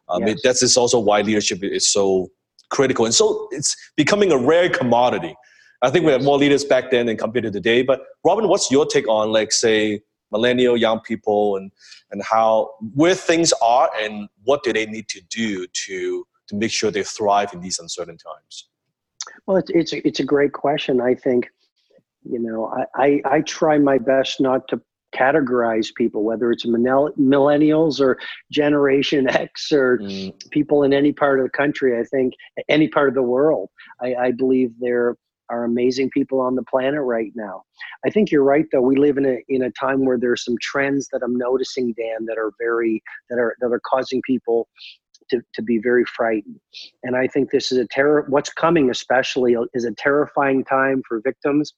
[0.09, 0.37] Um, yes.
[0.37, 2.31] it, that's also why leadership is so
[2.69, 3.05] critical.
[3.05, 5.35] And so it's becoming a rare commodity.
[5.83, 7.81] I think we have more leaders back then than compared to today.
[7.83, 11.71] But Robin, what's your take on like say millennial young people and
[12.11, 16.71] and how where things are and what do they need to do to to make
[16.71, 18.69] sure they thrive in these uncertain times?
[19.47, 21.01] Well, it's it's a, it's a great question.
[21.01, 21.47] I think
[22.23, 24.81] you know I, I, I try my best not to
[25.15, 28.17] categorize people, whether it's millennials or
[28.51, 30.49] Generation X or mm.
[30.51, 31.99] people in any part of the country.
[31.99, 32.33] I think
[32.69, 33.69] any part of the world.
[34.01, 35.15] I, I believe there
[35.49, 37.63] are amazing people on the planet right now.
[38.05, 38.81] I think you're right, though.
[38.81, 42.25] We live in a in a time where there's some trends that I'm noticing, Dan,
[42.25, 44.69] that are very that are that are causing people
[45.31, 46.59] to, to be very frightened.
[47.03, 51.21] And I think this is a terror, what's coming especially is a terrifying time for
[51.21, 51.73] victims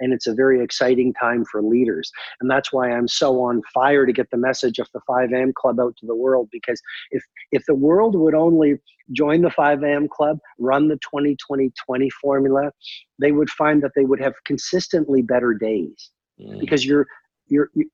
[0.00, 2.10] and it's a very exciting time for leaders.
[2.40, 5.52] And that's why I'm so on fire to get the message of the 5 a.m.
[5.54, 8.76] club out to the world because if if the world would only
[9.12, 10.06] join the 5 a.m.
[10.08, 12.70] club, run the 20-20-20 formula,
[13.18, 16.10] they would find that they would have consistently better days.
[16.40, 16.60] Mm.
[16.60, 17.06] Because you're
[17.48, 17.90] you're, you,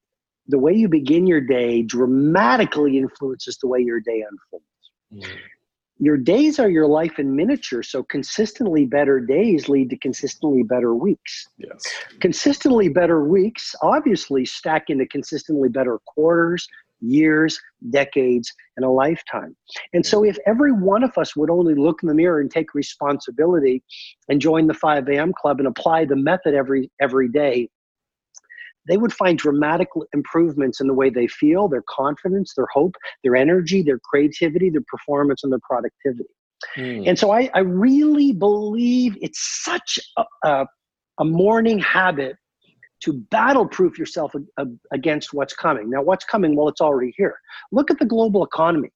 [0.48, 4.66] the way you begin your day dramatically influences the way your day unfolds.
[5.12, 5.38] Mm.
[5.99, 10.95] Your days are your life in miniature, so consistently better days lead to consistently better
[10.95, 11.47] weeks.
[11.57, 11.83] Yes.
[12.21, 16.67] Consistently better weeks obviously stack into consistently better quarters,
[17.01, 17.59] years,
[17.90, 19.57] decades, and a lifetime.
[19.93, 22.75] And so, if every one of us would only look in the mirror and take
[22.75, 23.83] responsibility
[24.29, 25.33] and join the 5 a.m.
[25.33, 27.69] club and apply the method every every day,
[28.87, 33.37] they would find dramatic improvements in the way they feel, their confidence, their hope, their
[33.37, 36.29] energy, their creativity, their performance, and their productivity.
[36.77, 37.09] Mm.
[37.09, 40.66] And so I, I, really believe it's such a, a,
[41.18, 42.37] a morning habit
[43.05, 44.33] to battle proof yourself
[44.92, 45.90] against what's coming.
[45.90, 46.57] Now, what's coming?
[46.57, 47.37] Well, it's already here.
[47.70, 48.90] Look at the global economy.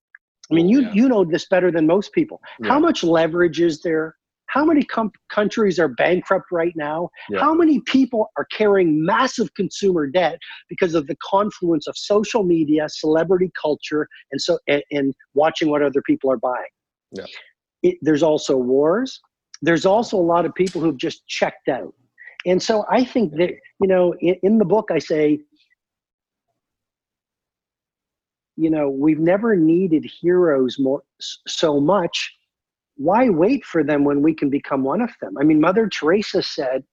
[0.51, 0.93] I mean, you, yeah.
[0.95, 2.41] you know this better than most people.
[2.61, 2.69] Yeah.
[2.69, 4.17] How much leverage is there?
[4.49, 7.11] How many com- countries are bankrupt right now?
[7.31, 7.41] Yeah.
[7.41, 12.89] How many people are carrying massive consumer debt because of the confluence of social media,
[12.89, 16.73] celebrity culture, and so and, and watching what other people are buying?
[17.13, 17.27] Yeah.
[17.83, 19.21] It, there's also wars.
[19.63, 21.95] There's also a lot of people who've just checked out.
[22.47, 25.41] And so I think that, you know, in, in the book, I say,
[28.57, 31.03] you know, we've never needed heroes more
[31.47, 32.33] so much
[32.99, 35.39] why wait for them when we can become one of them?
[35.39, 36.85] I mean, Mother Teresa said,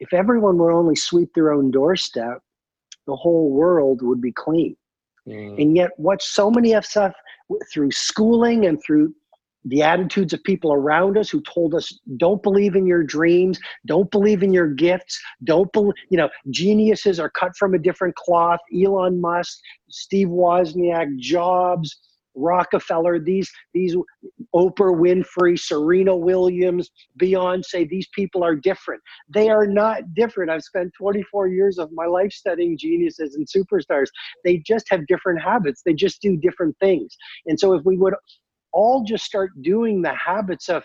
[0.00, 2.40] if everyone would only sweep their own doorstep,
[3.06, 4.76] the whole world would be clean.
[5.26, 5.62] Mm.
[5.62, 7.14] And yet, what so many of us
[7.72, 9.14] through schooling and through
[9.66, 14.10] the attitudes of people around us who told us don't believe in your dreams don't
[14.10, 18.60] believe in your gifts don't believe you know geniuses are cut from a different cloth
[18.74, 21.96] elon musk steve wozniak jobs
[22.34, 23.96] Rockefeller, these these
[24.54, 29.02] Oprah Winfrey, Serena Williams, Beyonce, these people are different.
[29.28, 30.50] They are not different.
[30.50, 34.06] I've spent 24 years of my life studying geniuses and superstars.
[34.44, 35.82] They just have different habits.
[35.84, 37.16] They just do different things.
[37.46, 38.14] And so if we would
[38.72, 40.82] all just start doing the habits of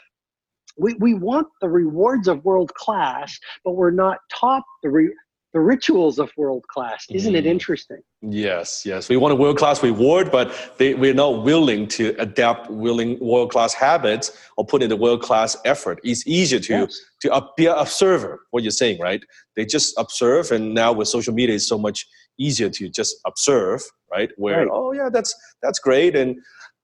[0.77, 5.13] we, we want the rewards of world class, but we're not taught the re,
[5.53, 7.05] the rituals of world class.
[7.09, 7.37] Isn't mm.
[7.37, 8.01] it interesting?
[8.21, 9.09] Yes, yes.
[9.09, 13.51] We want a world class reward, but they, we're not willing to adapt willing world
[13.51, 15.99] class habits or put in the world class effort.
[16.03, 16.99] It's easier to yes.
[17.21, 18.41] to be an observer.
[18.51, 19.23] What you're saying, right?
[19.55, 22.05] They just observe, and now with social media, it's so much
[22.37, 23.81] easier to just observe,
[24.11, 24.29] right?
[24.37, 24.69] Where right.
[24.71, 25.33] oh yeah, that's
[25.63, 26.37] that's great, and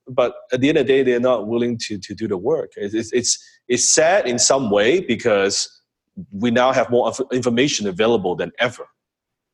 [0.08, 2.72] but at the end of the day, they're not willing to to do the work.
[2.78, 5.70] It's it's it's sad in some way because
[6.32, 8.88] we now have more information available than ever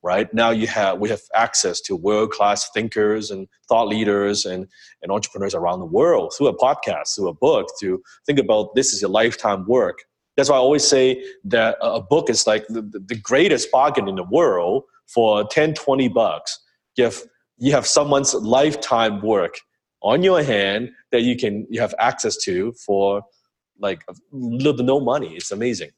[0.03, 0.33] right?
[0.33, 4.67] Now you have we have access to world-class thinkers and thought leaders and,
[5.01, 8.93] and entrepreneurs around the world through a podcast through a book to think about this
[8.93, 9.99] is your lifetime work.
[10.37, 14.15] That's why i always say that a book is like the, the greatest bargain in
[14.15, 16.59] the world for 10 20 bucks.
[16.97, 17.21] Have
[17.57, 19.55] you have someone's lifetime work
[20.01, 23.21] on your hand that you can you have access to for
[23.79, 25.35] like little to no money.
[25.35, 25.91] It's amazing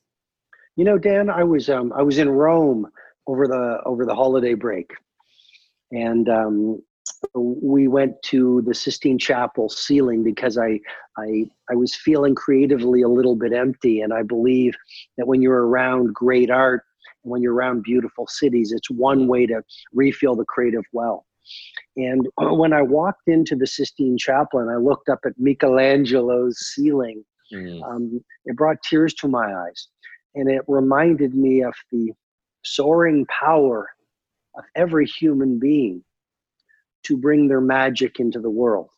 [0.75, 2.88] you know, Dan, I was um, I was in Rome
[3.27, 4.91] over the over the holiday break,
[5.91, 6.81] and um,
[7.36, 10.79] we went to the Sistine Chapel ceiling because I,
[11.17, 14.01] I, I was feeling creatively a little bit empty.
[14.01, 14.75] And I believe
[15.17, 16.83] that when you're around great art,
[17.23, 19.62] and when you're around beautiful cities, it's one way to
[19.93, 21.25] refill the creative well.
[21.95, 27.23] And when I walked into the Sistine Chapel and I looked up at Michelangelo's ceiling,
[27.53, 27.83] mm.
[27.83, 29.88] um, it brought tears to my eyes.
[30.36, 32.12] And it reminded me of the
[32.63, 33.89] soaring power
[34.56, 36.04] of every human being
[37.04, 38.89] to bring their magic into the world.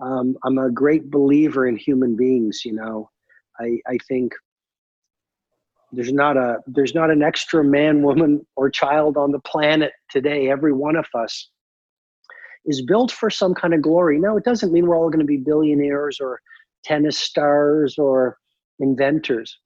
[0.00, 2.62] Um, I'm a great believer in human beings.
[2.64, 3.10] You know,
[3.58, 4.32] I, I think
[5.92, 10.50] there's not a there's not an extra man, woman, or child on the planet today.
[10.50, 11.48] Every one of us
[12.66, 14.18] is built for some kind of glory.
[14.18, 16.40] Now, it doesn't mean we're all going to be billionaires or
[16.82, 18.38] tennis stars or
[18.80, 19.58] inventors,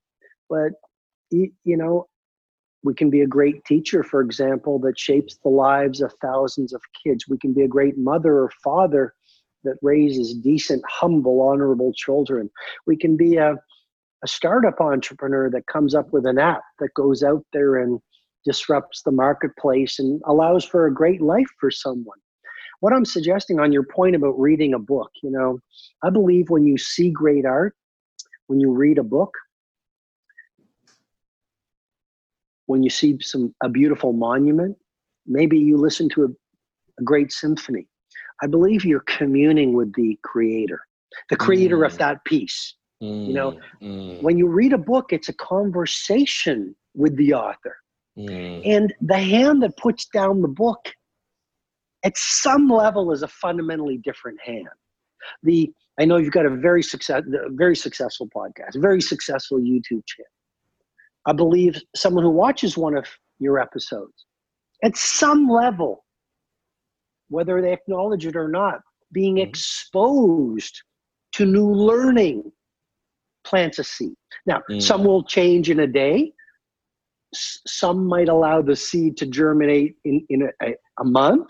[0.48, 0.72] but
[1.30, 2.06] you, know,
[2.82, 6.80] we can be a great teacher, for example, that shapes the lives of thousands of
[7.04, 7.26] kids.
[7.28, 9.14] We can be a great mother or father
[9.64, 12.48] that raises decent, humble, honorable children.
[12.86, 17.22] We can be a, a startup entrepreneur that comes up with an app that goes
[17.22, 18.00] out there and
[18.44, 22.18] disrupts the marketplace and allows for a great life for someone.
[22.80, 25.58] What I'm suggesting on your point about reading a book, you know,
[26.04, 27.74] I believe when you see great art,
[28.46, 29.34] when you read a book,
[32.68, 34.76] when you see some a beautiful monument,
[35.26, 36.28] maybe you listen to a,
[37.00, 37.88] a great symphony.
[38.42, 40.80] I believe you're communing with the creator,
[41.30, 41.86] the creator mm.
[41.86, 42.74] of that piece.
[43.02, 43.26] Mm.
[43.28, 44.22] You know, mm.
[44.22, 47.76] when you read a book, it's a conversation with the author.
[48.18, 48.62] Mm.
[48.64, 50.92] And the hand that puts down the book
[52.04, 54.68] at some level is a fundamentally different hand.
[55.42, 60.37] The I know you've got a very success, very successful podcast, very successful YouTube channel.
[61.28, 63.06] I believe someone who watches one of
[63.38, 64.24] your episodes,
[64.82, 66.04] at some level,
[67.28, 68.80] whether they acknowledge it or not,
[69.12, 69.48] being mm-hmm.
[69.48, 70.82] exposed
[71.32, 72.50] to new learning
[73.44, 74.14] plants a seed.
[74.46, 74.80] Now, mm.
[74.80, 76.32] some will change in a day.
[77.34, 81.46] S- some might allow the seed to germinate in, in a, a month.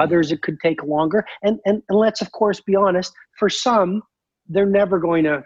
[0.00, 1.24] Others, it could take longer.
[1.44, 4.02] And, and, and let's, of course, be honest, for some,
[4.48, 5.44] they're never going to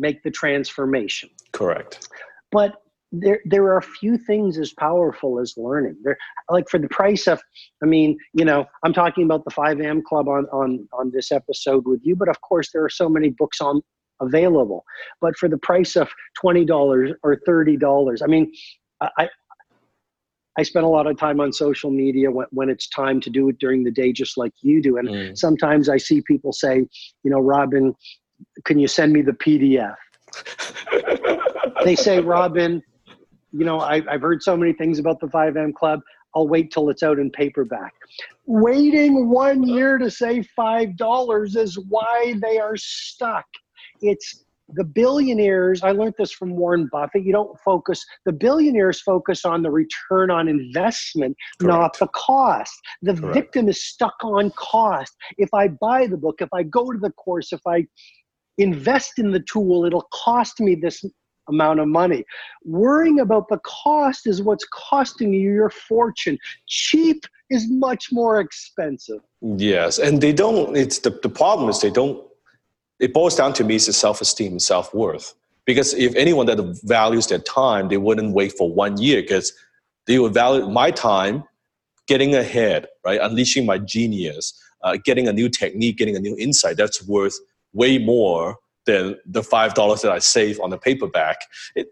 [0.00, 1.30] make the transformation.
[1.52, 2.08] Correct.
[2.50, 2.82] But
[3.12, 5.96] there there are few things as powerful as learning.
[6.02, 6.16] There,
[6.50, 7.40] like for the price of,
[7.82, 10.02] I mean, you know, I'm talking about the 5 a.m.
[10.02, 13.28] Club on on on this episode with you, but of course there are so many
[13.28, 13.82] books on
[14.20, 14.84] available.
[15.20, 16.08] But for the price of
[16.40, 18.50] twenty dollars or thirty dollars, I mean,
[19.00, 19.28] I.
[20.58, 23.48] I spend a lot of time on social media when, when it's time to do
[23.48, 24.98] it during the day, just like you do.
[24.98, 25.38] And mm.
[25.38, 26.86] sometimes I see people say,
[27.24, 27.94] you know, Robin,
[28.66, 29.94] can you send me the PDF?
[31.86, 32.82] they say, Robin,
[33.52, 35.72] you know, I, I've heard so many things about the 5 a.m.
[35.72, 36.00] Club.
[36.34, 37.92] I'll wait till it's out in paperback.
[38.46, 43.44] Waiting one year to save $5 is why they are stuck.
[44.00, 47.24] It's the billionaires, I learned this from Warren Buffett.
[47.24, 51.76] You don't focus, the billionaires focus on the return on investment, Correct.
[51.76, 52.72] not the cost.
[53.02, 53.34] The Correct.
[53.34, 55.12] victim is stuck on cost.
[55.36, 57.84] If I buy the book, if I go to the course, if I
[58.56, 61.04] invest in the tool, it'll cost me this
[61.48, 62.24] amount of money.
[62.64, 66.38] Worrying about the cost is what's costing you your fortune.
[66.66, 69.20] Cheap is much more expensive.
[69.40, 70.76] Yes, and they don't.
[70.76, 72.22] It's the the problem is they don't.
[73.00, 75.34] It boils down to me is self-esteem and self-worth.
[75.64, 79.52] Because if anyone that values their time, they wouldn't wait for one year because
[80.06, 81.44] they would value my time
[82.06, 83.20] getting ahead, right?
[83.20, 86.76] Unleashing my genius, uh, getting a new technique, getting a new insight.
[86.76, 87.38] That's worth
[87.72, 91.38] way more than the five dollars that I save on the paperback.
[91.74, 91.88] It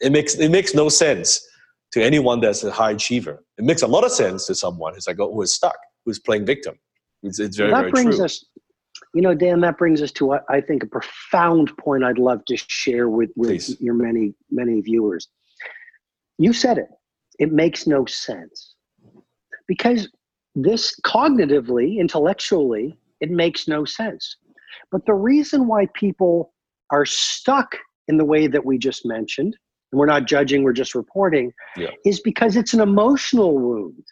[0.00, 1.46] it makes it makes no sense
[1.92, 3.44] to anyone that's a high achiever.
[3.58, 6.18] It makes a lot of sense to someone who's like oh, who is stuck, who's
[6.18, 6.78] playing victim.
[7.22, 8.24] It's, it's very well, that very brings true.
[8.24, 8.44] Us,
[9.14, 12.56] you know, Dan, that brings us to I think a profound point I'd love to
[12.56, 13.80] share with with Please.
[13.80, 15.28] your many many viewers.
[16.38, 16.88] You said it.
[17.38, 18.74] It makes no sense
[19.66, 20.08] because
[20.54, 24.36] this cognitively, intellectually, it makes no sense.
[24.90, 26.52] But the reason why people
[26.90, 27.76] are stuck
[28.08, 29.56] in the way that we just mentioned,
[29.92, 31.90] and we're not judging, we're just reporting, yeah.
[32.04, 34.04] is because it's an emotional wound.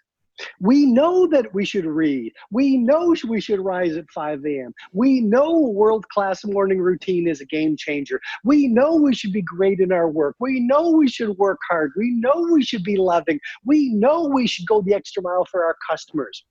[0.61, 2.33] We know that we should read.
[2.51, 4.73] We know we should rise at 5 a.m.
[4.93, 8.21] We know world class morning routine is a game changer.
[8.45, 10.37] We know we should be great in our work.
[10.39, 11.93] We know we should work hard.
[11.97, 13.41] We know we should be loving.
[13.65, 16.45] We know we should go the extra mile for our customers.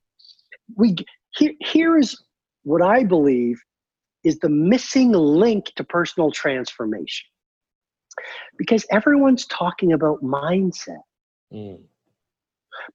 [0.76, 0.96] We
[1.36, 2.22] here, here is
[2.64, 3.58] what I believe
[4.24, 7.26] is the missing link to personal transformation.
[8.56, 11.02] Because everyone's talking about mindset.
[11.52, 11.80] Mm.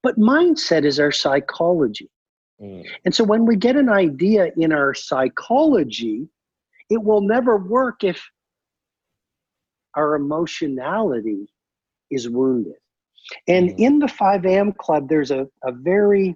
[0.02, 2.10] But mindset is our psychology.
[2.62, 2.86] Mm.
[3.06, 6.28] And so when we get an idea in our psychology,
[6.90, 8.22] it will never work if
[9.96, 11.48] our emotionality
[12.12, 12.74] is wounded.
[13.48, 13.80] And mm.
[13.80, 14.74] in the 5 a.m.
[14.74, 16.36] club, there's a, a very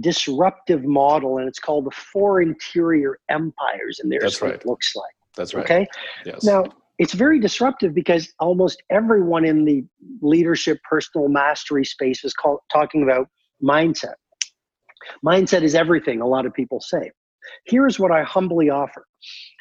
[0.00, 4.00] disruptive model, and it's called the four interior empires.
[4.00, 4.60] And there's That's what right.
[4.60, 5.14] it looks like.
[5.36, 5.64] That's right.
[5.64, 5.86] Okay.
[6.24, 6.44] Yes.
[6.44, 6.64] Now,
[6.98, 9.84] it's very disruptive because almost everyone in the
[10.22, 13.28] leadership personal mastery space is called, talking about
[13.62, 14.14] mindset.
[15.24, 17.10] Mindset is everything, a lot of people say.
[17.66, 19.06] Here's what I humbly offer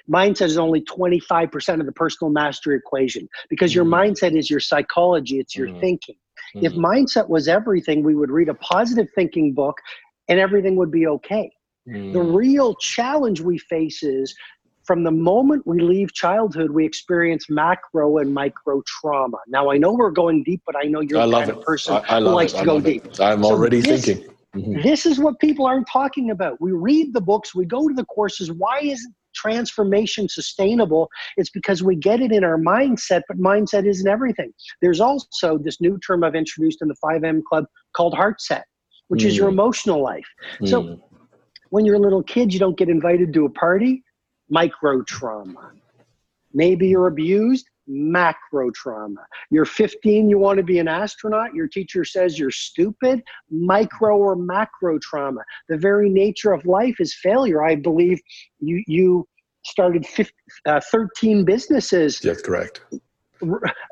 [0.10, 4.12] mindset is only 25% of the personal mastery equation because your Mm.
[4.12, 5.80] mindset is your psychology, it's your Mm.
[5.80, 6.16] thinking.
[6.62, 6.84] If Mm.
[6.84, 9.80] mindset was everything, we would read a positive thinking book
[10.28, 11.52] and everything would be okay.
[11.86, 12.36] The Mm.
[12.36, 14.36] real challenge we face is
[14.86, 19.38] from the moment we leave childhood, we experience macro and micro trauma.
[19.48, 21.58] Now, I know we're going deep, but I know you're I the kind it.
[21.58, 22.60] of person I, I who likes it.
[22.60, 23.06] to go deep.
[23.06, 23.20] it.
[23.20, 24.30] I'm So already this- thinking.
[24.56, 24.84] Mhm.
[24.84, 26.60] This is what people aren't talking about.
[26.62, 28.52] We read the books, we go to the courses.
[28.52, 31.10] Why isn't transformation sustainable?
[31.38, 34.54] It's because we get it in our mindset, but mindset isn't everything.
[34.82, 37.44] There's also this new term I've introduced in the 5 a.m.
[37.50, 37.66] Club
[37.96, 38.66] called heart set,
[39.08, 39.54] which is your Mm.
[39.54, 40.28] emotional life.
[40.66, 41.02] So Mm.
[41.70, 44.04] when you're a little kid, you don't get invited to a party,
[44.50, 45.72] micro trauma.
[46.54, 49.26] Maybe you're abused, macro trauma.
[49.52, 54.36] You're 15, you want to be an astronaut, your teacher says you're stupid, micro or
[54.36, 55.42] macro trauma.
[55.70, 57.64] The very nature of life is failure.
[57.64, 58.20] I believe
[58.60, 59.28] you, you
[59.66, 60.32] started 15,
[60.66, 62.82] uh, 13 businesses, Yes, correct.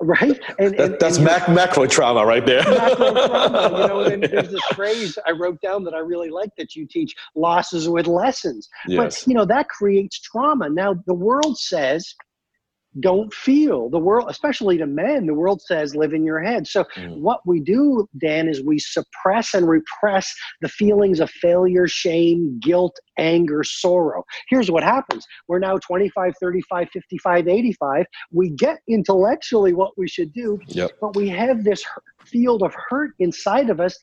[0.02, 0.40] Right?
[0.60, 2.64] And, That, that's you're- mac, macro trauma right there.
[2.64, 3.82] macro trauma.
[3.82, 6.88] You know, and there's this phrase I wrote down that I really like that you
[6.88, 8.70] teach losses with lessons.
[8.88, 9.24] yes.
[9.24, 10.70] But you know, that creates trauma.
[10.70, 12.14] Now the world says
[13.00, 13.90] don't feel.
[13.90, 16.68] The world, especially to men, the world says live in your head.
[16.68, 17.18] So Mm.
[17.20, 22.96] what we do, Dan, is we suppress and repress the feelings of failure, shame, guilt,
[23.18, 24.24] anger, sorrow.
[24.50, 25.26] Here's what happens.
[25.48, 28.06] We're now 25, 35, 55, 85.
[28.32, 30.92] We get intellectually what we should do, Yep.
[31.02, 31.84] but we have this
[32.26, 33.98] field of hurt inside of us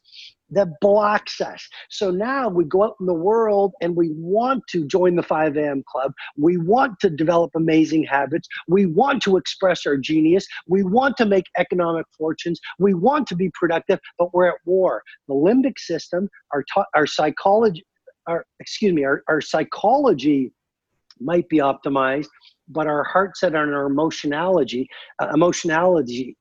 [0.50, 1.66] that blocks us.
[1.88, 5.56] So now we go out in the world and we want to join the 5
[5.56, 5.82] a.m.
[5.86, 6.12] club.
[6.36, 8.48] We want to develop amazing habits.
[8.68, 10.46] We want to express our genius.
[10.66, 12.60] We want to make economic fortunes.
[12.78, 15.02] We want to be productive, but we're at war.
[15.28, 17.84] The limbic system, our, ta- our psychology,
[18.26, 20.52] our, excuse me, our, our psychology
[21.20, 22.28] might be optimized,
[22.68, 24.88] but our heart set and our emotionality,
[25.20, 26.36] uh, emotionality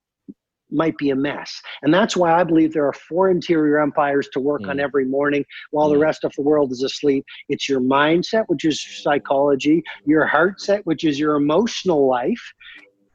[0.72, 1.62] might be a mess.
[1.82, 4.82] And that's why I believe there are four interior empires to work on Mm.
[4.82, 6.02] every morning while the Mm.
[6.02, 7.26] rest of the world is asleep.
[7.50, 12.54] It's your mindset, which is psychology, your heart set, which is your emotional life,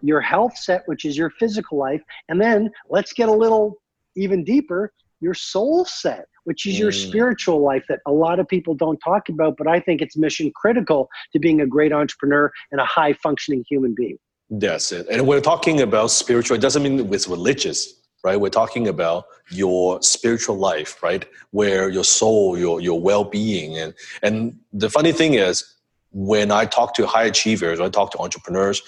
[0.02, 3.80] your health set, which is your physical life, and then let's get a little
[4.16, 7.08] even deeper, your soul set, which is your Mm.
[7.08, 10.52] spiritual life that a lot of people don't talk about, but I think it's mission
[10.54, 14.18] critical to being a great entrepreneur and a high functioning human being.
[14.50, 15.06] That's it.
[15.10, 18.38] And we're talking about spiritual, it doesn't mean it's religious, right?
[18.38, 21.24] We're talking about your spiritual life, right?
[21.50, 23.78] Where your soul, your your well-being.
[23.78, 25.64] And and the funny thing is,
[26.10, 28.82] when I talk to high achievers, I talk to entrepreneurs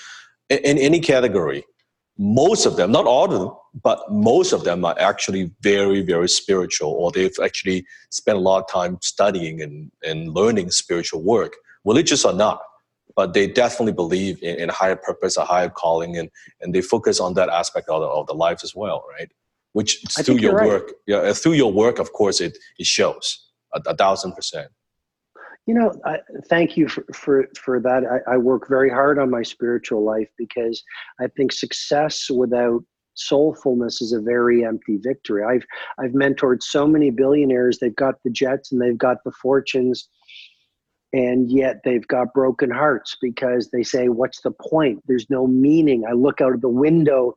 [0.50, 1.64] in, in any category,
[2.18, 3.50] most of them, not all of them,
[3.82, 8.62] but most of them are actually very, very spiritual, or they've actually spent a lot
[8.62, 12.60] of time studying and, and learning spiritual work, religious or not
[13.16, 17.18] but they definitely believe in, in higher purpose, a higher calling, and and they focus
[17.18, 19.30] on that aspect of the, of the life as well, right?
[19.72, 20.68] Which through your right.
[20.68, 24.70] work, yeah, uh, through your work, of course, it it shows a, a thousand percent.
[25.66, 28.04] You know, I, thank you for, for, for that.
[28.04, 30.80] I, I work very hard on my spiritual life because
[31.20, 32.84] I think success without
[33.16, 35.42] soulfulness is a very empty victory.
[35.42, 35.66] I've
[35.98, 37.78] I've mentored so many billionaires.
[37.78, 40.08] They've got the jets and they've got the fortunes,
[41.12, 45.02] and yet they've got broken hearts because they say, "What's the point?
[45.06, 47.34] There's no meaning." I look out of the window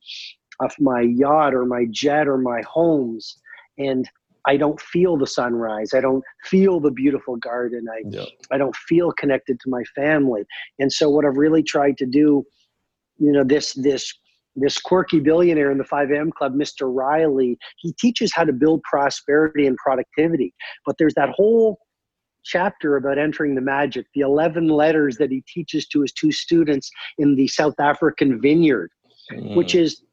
[0.60, 3.38] of my yacht or my jet or my homes,
[3.78, 4.10] and
[4.48, 5.94] I don't feel the sunrise.
[5.94, 7.86] I don't feel the beautiful garden.
[7.90, 8.26] I Yeah.
[8.52, 10.44] I don't feel connected to my family.
[10.80, 12.46] And so what I've really tried to do,
[13.18, 14.14] you know, this this
[14.56, 16.94] this quirky billionaire in the 5am club, Mr.
[16.94, 20.54] Riley, he teaches how to build prosperity and productivity.
[20.86, 21.80] But there's that whole
[22.44, 26.90] chapter about entering the magic, the 11 letters that he teaches to his two students
[27.18, 28.92] in the South African vineyard,
[29.54, 29.82] which Mm.
[29.82, 30.04] is,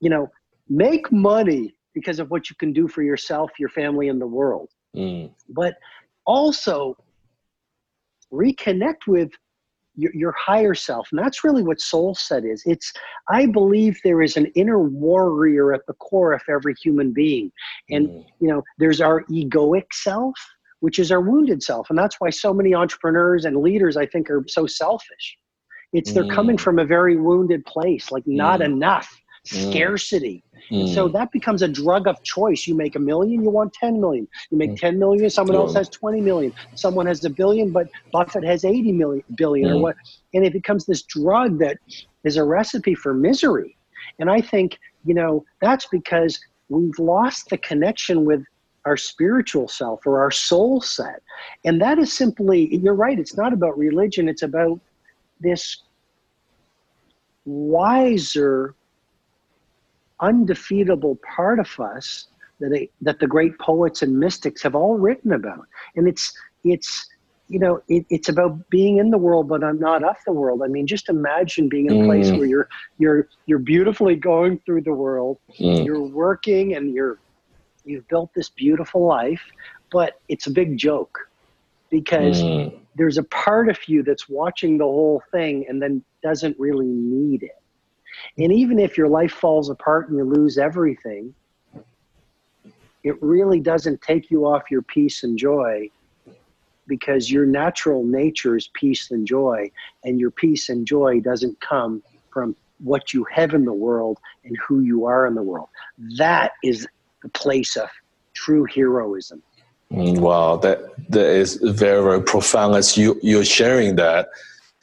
[0.00, 0.28] you know,
[0.68, 4.70] make money because of what you can do for yourself, your family, and the world
[4.96, 5.30] Mm.
[5.48, 5.74] but
[6.26, 6.96] also
[8.32, 9.30] reconnect with
[9.94, 12.92] your, your higher self and that's really what soul set is it's
[13.28, 17.52] i believe there is an inner warrior at the core of every human being
[17.90, 18.24] and Mm.
[18.40, 20.34] you know there's our egoic self
[20.82, 21.90] which is our wounded self.
[21.90, 25.38] And that's why so many entrepreneurs and leaders, I think, are so selfish.
[25.92, 26.60] It's they're coming mm.
[26.60, 28.64] from a very wounded place, like not mm.
[28.64, 29.08] enough,
[29.46, 29.70] mm.
[29.70, 30.42] scarcity.
[30.94, 32.66] So that becomes a drug of choice.
[32.66, 34.26] You make a million, you want 10 million.
[34.50, 36.52] You make 10 million, someone else has 20 million.
[36.74, 39.96] Someone has a billion, but Buffett has 80 million billion or what.
[40.34, 41.78] And it becomes this drug that
[42.24, 43.76] is a recipe for misery.
[44.18, 48.42] And I think, you know, that's because we've lost the connection with
[48.84, 51.22] our spiritual self or our soul set.
[51.64, 54.80] And that is simply, you're right, it's not about religion, it's about
[55.40, 55.82] this
[57.44, 58.74] wiser,
[60.20, 62.28] undefeatable part of us
[62.60, 65.66] that, they, that the great poets and mystics have all written about.
[65.96, 66.32] And it's,
[66.64, 67.08] it's,
[67.48, 70.62] you know, it, it's about being in the world, but I'm not of the world.
[70.64, 72.38] I mean, just imagine being in a place mm.
[72.38, 72.68] where you're
[72.98, 75.84] you're you're beautifully going through the world, mm.
[75.84, 77.18] you're working, and you're
[77.84, 79.42] you've built this beautiful life,
[79.90, 81.28] but it's a big joke
[81.90, 82.74] because mm.
[82.94, 87.42] there's a part of you that's watching the whole thing and then doesn't really need
[87.42, 87.60] it.
[88.38, 91.34] And even if your life falls apart and you lose everything,
[93.02, 95.90] it really doesn't take you off your peace and joy
[96.86, 99.70] because your natural nature is peace and joy,
[100.04, 104.56] and your peace and joy doesn't come from what you have in the world and
[104.66, 105.68] who you are in the world.
[106.18, 106.86] That is
[107.22, 107.88] the place of
[108.34, 109.42] true heroism.
[109.92, 110.78] Mm, wow, that
[111.10, 112.74] that is very very profound.
[112.74, 114.28] As you you're sharing that,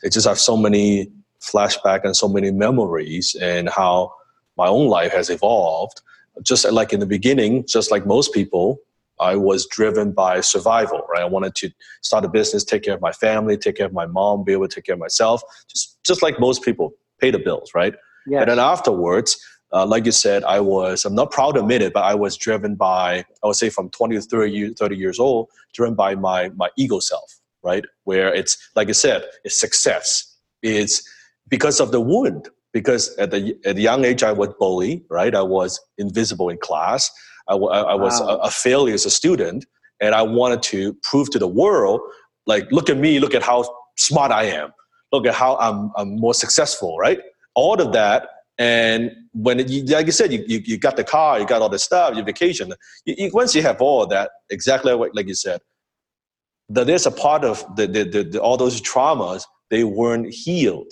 [0.04, 1.12] it just have so many
[1.42, 4.14] flashback and so many memories, and how
[4.58, 6.02] my own life has evolved.
[6.44, 8.78] Just like in the beginning, just like most people,
[9.20, 11.02] I was driven by survival.
[11.10, 11.72] Right, I wanted to
[12.02, 14.68] start a business, take care of my family, take care of my mom, be able
[14.68, 15.42] to take care of myself.
[15.68, 17.72] Just just like most people, pay the bills.
[17.74, 17.96] Right.
[18.28, 18.42] Yes.
[18.42, 21.94] And then afterwards, uh, like you said, I was, I'm not proud to admit it,
[21.94, 25.20] but I was driven by, I would say from 20 to 30, years, 30 years
[25.20, 27.84] old, driven by my, my ego self, right?
[28.04, 30.38] Where it's, like you said, it's success.
[30.64, 31.04] It's
[31.48, 32.50] because of the wound.
[32.72, 35.34] Because at the, at the young age, I was bullied, right?
[35.34, 37.10] I was invisible in class.
[37.48, 38.28] I, I was wow.
[38.28, 39.66] a, a failure as a student.
[40.02, 42.00] And I wanted to prove to the world,
[42.46, 43.66] like, look at me, look at how
[43.98, 44.72] smart I am.
[45.12, 47.20] Look at how I'm, I'm more successful, right?
[47.56, 48.30] All of that
[48.60, 51.70] and when you, like you said, you, you, you, got the car, you got all
[51.70, 52.74] the stuff, your vacation.
[53.06, 55.62] You, you, once you have all that, exactly like, like you said,
[56.68, 60.92] that there's a part of the, the, the, the, all those traumas they weren't healed,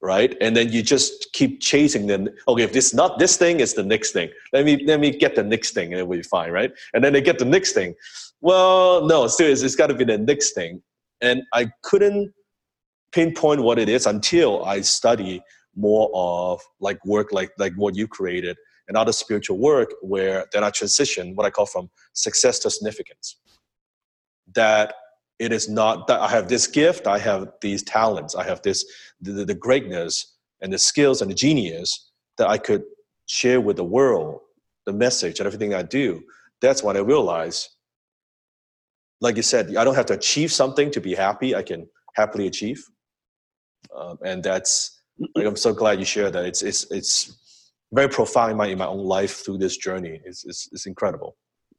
[0.00, 0.36] right?
[0.40, 2.28] And then you just keep chasing them.
[2.46, 4.30] Okay, if this not this thing, it's the next thing.
[4.52, 6.70] Let me let me get the next thing, and it will be fine, right?
[6.94, 7.94] And then they get the next thing.
[8.40, 10.82] Well, no, seriously, it's got to be the next thing.
[11.20, 12.32] And I couldn't
[13.12, 15.42] pinpoint what it is until I study
[15.76, 18.56] more of like work like like what you created
[18.88, 23.36] and other spiritual work where then I transition what I call from success to significance.
[24.54, 24.94] That
[25.38, 28.84] it is not that I have this gift, I have these talents, I have this
[29.20, 32.82] the, the greatness and the skills and the genius that I could
[33.26, 34.40] share with the world,
[34.86, 36.22] the message and everything I do.
[36.60, 37.68] That's what I realized.
[39.20, 41.54] Like you said, I don't have to achieve something to be happy.
[41.54, 42.84] I can happily achieve,
[43.94, 44.99] um, and that's
[45.34, 46.44] like I'm so glad you shared that.
[46.44, 50.20] It's it's it's very profound in my in my own life through this journey.
[50.24, 51.36] It's it's, it's incredible.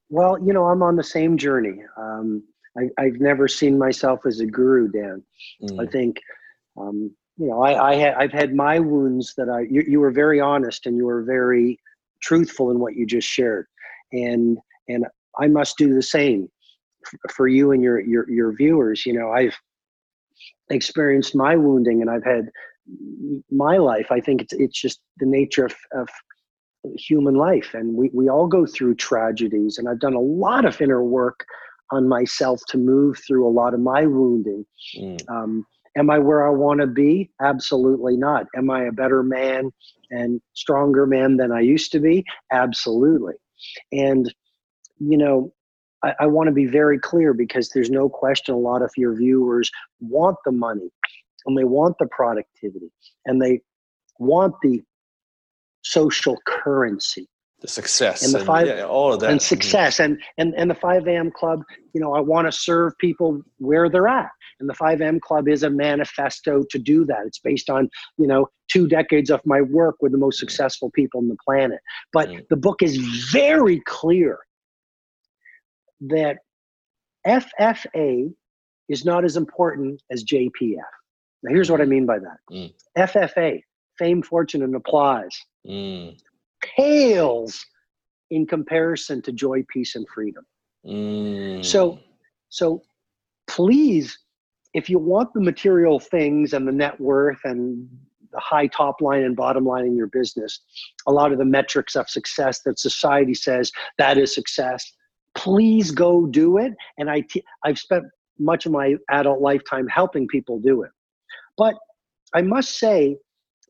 [0.10, 1.84] Well, you know, I'm on the same journey.
[1.98, 2.44] Um,
[2.78, 5.24] I, have never seen myself as a guru, Dan.
[5.62, 5.82] Mm.
[5.82, 6.20] I think,
[6.78, 9.62] um, you know, I, I ha- I've had my wounds that I.
[9.62, 11.80] You, you were very honest and you were very
[12.22, 13.68] truthful in what you just shared,
[14.12, 15.06] and and
[15.40, 16.50] I must do the same
[17.32, 19.06] for you and your your your viewers.
[19.06, 19.58] You know, I've
[20.70, 22.50] experienced my wounding and I've had
[23.50, 24.08] my life.
[24.12, 26.10] I think it's it's just the nature of, of
[26.98, 29.78] human life, and we we all go through tragedies.
[29.78, 31.46] And I've done a lot of inner work
[31.92, 34.66] on myself to move through a lot of my wounding.
[34.98, 35.30] Mm.
[35.30, 35.66] Um,
[35.98, 37.30] am I where I want to be?
[37.42, 38.46] Absolutely not.
[38.56, 39.72] Am I a better man
[40.10, 42.24] and stronger man than I used to be?
[42.52, 43.34] Absolutely.
[43.92, 44.34] And
[45.00, 45.54] you know,
[46.04, 49.16] I, I want to be very clear because there's no question a lot of your
[49.16, 49.70] viewers
[50.00, 50.90] want the money
[51.46, 52.92] and they want the productivity
[53.26, 53.62] and they
[54.20, 54.82] want the
[55.82, 57.28] social currency.
[57.62, 59.30] The success and the five and, yeah, all of that.
[59.30, 59.98] and success.
[59.98, 60.14] Mm-hmm.
[60.14, 61.62] and, and and the 5 a.m club
[61.94, 64.30] you know i want to serve people where they're at.
[64.60, 67.20] And the 5 a.m club is a manifesto to do that.
[67.28, 67.88] It's based on
[68.18, 71.82] you know two decades of my work with the most successful people on the planet.
[72.12, 72.40] But mm-hmm.
[72.50, 72.98] the book is
[73.32, 74.40] very clear
[76.02, 76.38] that
[77.28, 78.34] ffa
[78.90, 80.80] is not as important as jpf
[81.44, 82.74] now, here's what I mean by that mm.
[82.98, 83.62] FFA,
[83.98, 85.36] fame, fortune, and applause,
[85.68, 86.18] mm.
[86.78, 87.66] pales
[88.30, 90.46] in comparison to joy, peace, and freedom.
[90.86, 91.64] Mm.
[91.64, 92.00] So,
[92.50, 92.82] So
[93.48, 94.18] please,
[94.74, 97.88] if you want the material things and the net worth and
[98.32, 100.62] the high top line and bottom line in your business,
[101.08, 104.90] a lot of the metrics of success that society says that is success,
[105.36, 106.74] please go do it.
[106.98, 108.06] And I t- I've spent
[108.40, 110.92] much of my adult lifetime helping people do it.
[111.62, 111.76] But
[112.34, 113.18] I must say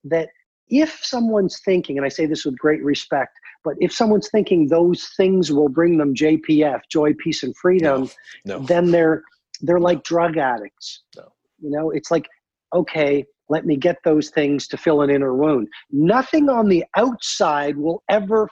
[0.05, 0.29] that
[0.69, 5.09] if someone's thinking, and I say this with great respect, but if someone's thinking those
[5.17, 8.09] things will bring them JPF, joy, peace, and freedom,
[8.45, 8.65] no, no.
[8.65, 9.23] then they're
[9.59, 11.03] they're like drug addicts.
[11.17, 11.33] No.
[11.59, 12.29] You know, it's like,
[12.73, 15.67] okay, let me get those things to fill an inner wound.
[15.91, 18.47] Nothing on the outside will ever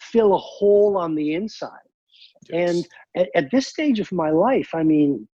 [0.00, 1.88] fill a hole on the inside.
[2.48, 2.70] Yes.
[2.70, 5.28] And at, at this stage of my life, I mean,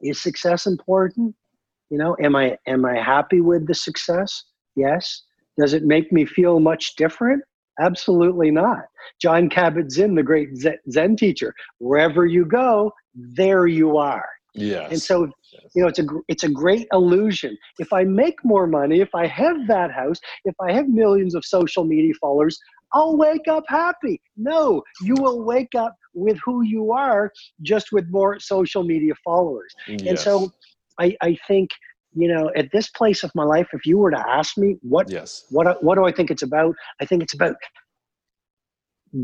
[0.00, 1.36] is success important?
[1.90, 4.44] You know, am I am I happy with the success?
[4.76, 5.22] Yes.
[5.58, 7.42] Does it make me feel much different?
[7.80, 8.82] Absolutely not.
[9.20, 10.50] john Kabat-Zinn, the great
[10.90, 14.28] Zen teacher, wherever you go, there you are.
[14.54, 14.90] Yes.
[14.90, 15.30] And so,
[15.74, 17.56] you know, it's a it's a great illusion.
[17.78, 21.44] If I make more money, if I have that house, if I have millions of
[21.44, 22.58] social media followers,
[22.92, 24.20] I'll wake up happy.
[24.36, 27.30] No, you will wake up with who you are,
[27.62, 29.72] just with more social media followers.
[29.86, 30.02] Yes.
[30.02, 30.50] And so,
[31.00, 31.70] I I think
[32.14, 35.10] you know at this place of my life if you were to ask me what
[35.10, 35.46] yes.
[35.50, 37.54] what what do i think it's about i think it's about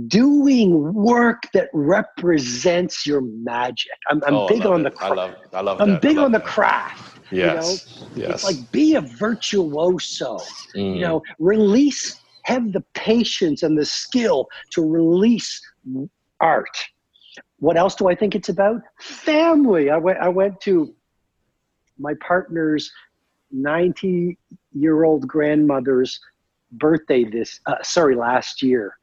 [0.09, 5.13] doing work that represents your magic i'm, I'm oh, big on the craft.
[5.13, 6.03] i love i love i'm that.
[6.03, 6.47] big on the that.
[6.47, 8.29] craft yes you know?
[8.29, 10.39] yes it's like be a virtuoso
[10.77, 10.95] mm.
[10.95, 15.61] you know release have the patience and the skill to release
[16.41, 16.77] art
[17.59, 20.95] what else do i think it's about family i went i went to
[21.99, 22.91] my partner's
[23.51, 24.39] 90
[24.73, 26.21] year old grandmother's
[26.73, 28.97] birthday this uh, sorry last year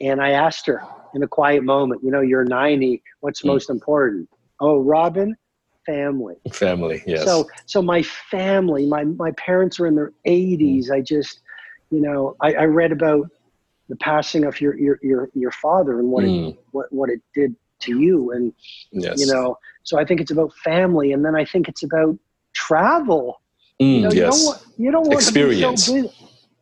[0.00, 0.82] and i asked her
[1.14, 3.46] in a quiet moment you know you're 90 what's mm.
[3.46, 4.28] most important
[4.60, 5.36] oh robin
[5.84, 10.92] family family yes so so my family my my parents are in their 80s mm.
[10.92, 11.40] i just
[11.90, 13.28] you know I, I read about
[13.88, 16.50] the passing of your your your, your father and what mm.
[16.50, 18.52] it what, what it did to you and
[18.92, 19.20] yes.
[19.20, 22.16] you know so i think it's about family and then i think it's about
[22.54, 23.40] travel.
[23.80, 25.86] Mm, you, know, you don't want, you don't want experience.
[25.86, 26.14] To be so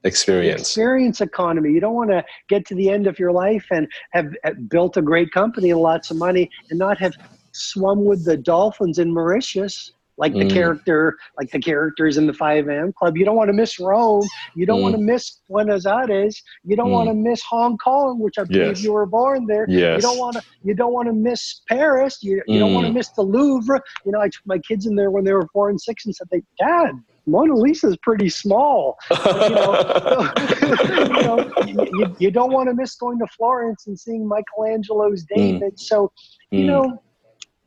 [0.05, 0.61] experience.
[0.62, 1.72] Experience economy.
[1.72, 4.97] You don't want to get to the end of your life and have, have, built
[4.97, 7.12] a great company and lots of money and not have
[7.53, 10.47] swum with the dolphins in mauritius like mm.
[10.47, 13.79] the character like the characters in the 5 a.m club you don't want to miss
[13.79, 14.83] rome you don't mm.
[14.83, 16.93] want to miss buenos aires you don't mm.
[16.93, 18.83] want to miss hong kong which i believe yes.
[18.83, 19.97] you were born there yes.
[19.97, 22.91] you don't want to you don't want to miss paris you, you don't want to
[22.91, 22.97] mm.
[22.97, 25.71] miss the louvre you know i took my kids in there when they were four
[25.71, 26.93] and six and said they dad
[27.27, 28.97] Mona Lisa is pretty small.
[29.11, 34.27] you, know, you, know you, you, don't want to miss going to Florence and seeing
[34.27, 35.37] Michelangelo's mm.
[35.37, 35.75] David.
[35.75, 35.79] Mm.
[35.79, 36.11] So,
[36.51, 36.66] you mm.
[36.66, 37.03] know,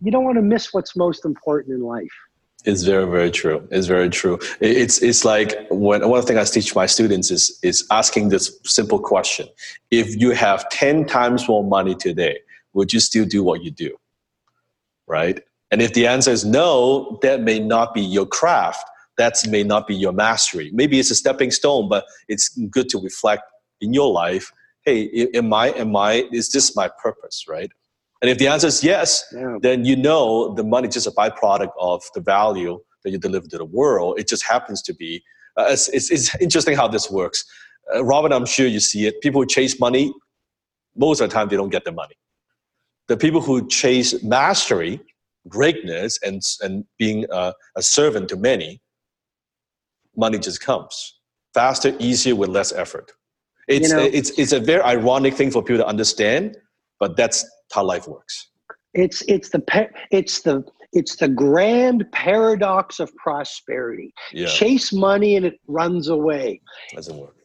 [0.02, 2.10] you don't want to miss what's most important in life.
[2.64, 3.68] It's very, very true.
[3.72, 4.38] It's very true.
[4.60, 9.00] It's it's like when one things I teach my students is is asking this simple
[9.00, 9.48] question:
[9.90, 12.40] If you have ten times more money today,
[12.74, 13.96] would you still do what you do?
[15.08, 15.42] Right?
[15.72, 18.86] And if the answer is no, that may not be your craft.
[19.18, 20.70] That may not be your mastery.
[20.74, 23.44] Maybe it's a stepping stone, but it's good to reflect
[23.80, 24.52] in your life.
[24.84, 25.70] Hey, am I?
[25.70, 26.28] Am I?
[26.32, 27.46] Is this my purpose?
[27.48, 27.72] Right?
[28.22, 29.58] And if the answer is yes, yeah.
[29.62, 33.48] then you know the money is just a byproduct of the value that you deliver
[33.48, 34.20] to the world.
[34.20, 35.24] It just happens to be.
[35.58, 37.44] Uh, it's, it's, it's, interesting how this works.
[37.94, 39.20] Uh, Robin, I'm sure you see it.
[39.22, 40.14] People who chase money,
[40.96, 42.16] most of the time they don't get the money.
[43.08, 45.02] The people who chase mastery,
[45.48, 48.82] greatness, and, and being a, a servant to many,
[50.16, 51.20] money just comes
[51.54, 53.12] faster, easier, with less effort.
[53.68, 56.58] It's, you know, it's, it's a very ironic thing for people to understand,
[57.00, 58.50] but that's how life works.
[58.94, 60.64] It's it's the it's the
[60.94, 64.14] it's the grand paradox of prosperity.
[64.34, 64.48] Yeah.
[64.48, 66.62] Chase money and it runs away.
[66.94, 67.36] Doesn't work.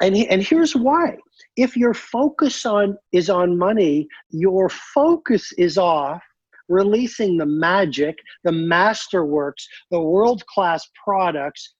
[0.00, 1.16] And and here's why.
[1.56, 6.22] If your focus on is on money, your focus is off
[6.68, 11.74] releasing the magic, the masterworks, the world-class products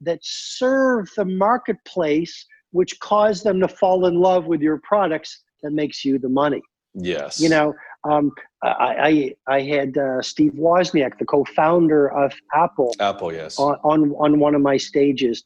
[0.00, 5.72] that serve the marketplace which cause them to fall in love with your products that
[5.72, 6.62] makes you the money.
[6.94, 7.40] Yes.
[7.40, 7.74] You know,
[8.04, 8.32] um,
[8.62, 12.94] I, I, I had uh, Steve Wozniak, the co-founder of Apple.
[13.00, 13.58] Apple, yes.
[13.58, 15.44] On, on, on one of my stages.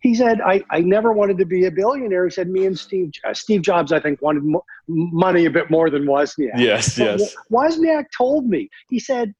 [0.00, 2.24] He said, I, I never wanted to be a billionaire.
[2.24, 5.68] He said, me and Steve, uh, Steve Jobs, I think, wanted mo- money a bit
[5.70, 6.58] more than Wozniak.
[6.58, 7.34] Yes, but yes.
[7.50, 9.34] Wozniak told me, he said,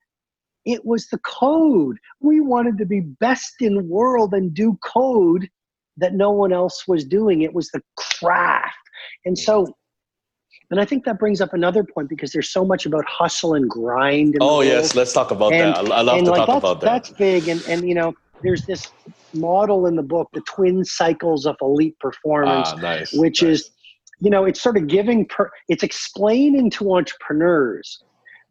[0.65, 1.97] it was the code.
[2.21, 5.49] We wanted to be best in world and do code
[5.97, 7.43] that no one else was doing.
[7.43, 8.77] It was the craft.
[9.25, 9.73] And so
[10.71, 13.69] And I think that brings up another point because there's so much about hustle and
[13.71, 14.37] grind.
[14.41, 15.93] oh yes, let's talk about and, that.
[15.93, 16.87] I, love to like talk about that.
[16.87, 18.91] That's big, and and you know, there's this
[19.35, 23.61] model in the book, the twin cycles of elite performance, ah, nice, which nice.
[23.61, 23.71] is,
[24.21, 28.03] you know, it's sort of giving, per, it's explaining to entrepreneurs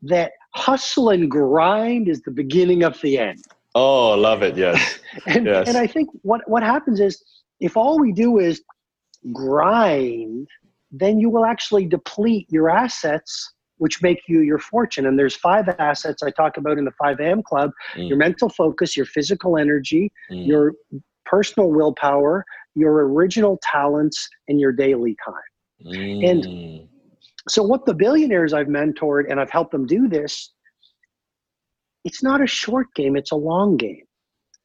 [0.03, 3.43] that hustle and grind is the beginning of the end.
[3.75, 4.57] Oh, love it.
[4.57, 4.99] Yes.
[5.27, 5.67] and, yes.
[5.67, 7.23] and I think what, what happens is
[7.59, 8.61] if all we do is
[9.33, 10.47] grind,
[10.91, 15.05] then you will actually deplete your assets which make you your fortune.
[15.05, 17.43] And there's five assets I talk about in the 5 a.m.
[17.43, 18.07] club mm.
[18.07, 20.47] your mental focus, your physical energy, mm.
[20.47, 20.73] your
[21.25, 25.93] personal willpower, your original talents, and your daily time.
[25.93, 26.29] Mm.
[26.29, 26.89] And
[27.47, 30.51] so, what the billionaires I've mentored and I've helped them do this,
[32.03, 34.03] it's not a short game, it's a long game.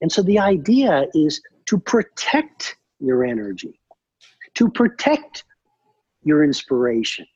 [0.00, 3.78] And so, the idea is to protect your energy,
[4.54, 5.44] to protect
[6.24, 7.26] your inspiration,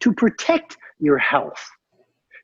[0.00, 1.64] to protect your health,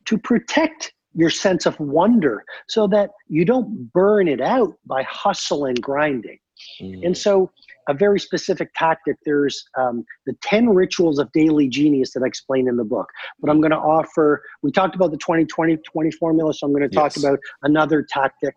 [0.07, 5.64] to protect your sense of wonder so that you don't burn it out by hustle
[5.64, 6.38] and grinding.
[6.80, 7.07] Mm.
[7.07, 7.51] And so,
[7.88, 12.68] a very specific tactic there's um, the 10 rituals of daily genius that I explain
[12.68, 13.09] in the book.
[13.41, 16.72] But I'm going to offer, we talked about the 20 20 20 formula, so I'm
[16.72, 17.24] going to talk yes.
[17.24, 18.55] about another tactic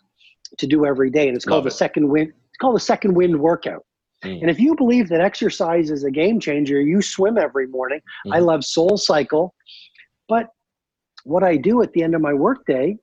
[0.57, 1.27] to do every day.
[1.27, 1.77] And it's called Love the it.
[1.77, 2.29] second wind.
[2.29, 3.85] It's called the second wind workout.
[4.23, 4.41] Mm.
[4.41, 7.99] And if you believe that exercise is a game changer, you swim every morning.
[8.27, 8.35] Mm.
[8.35, 9.53] I love Soul Cycle.
[10.27, 10.49] But
[11.23, 12.97] what I do at the end of my workday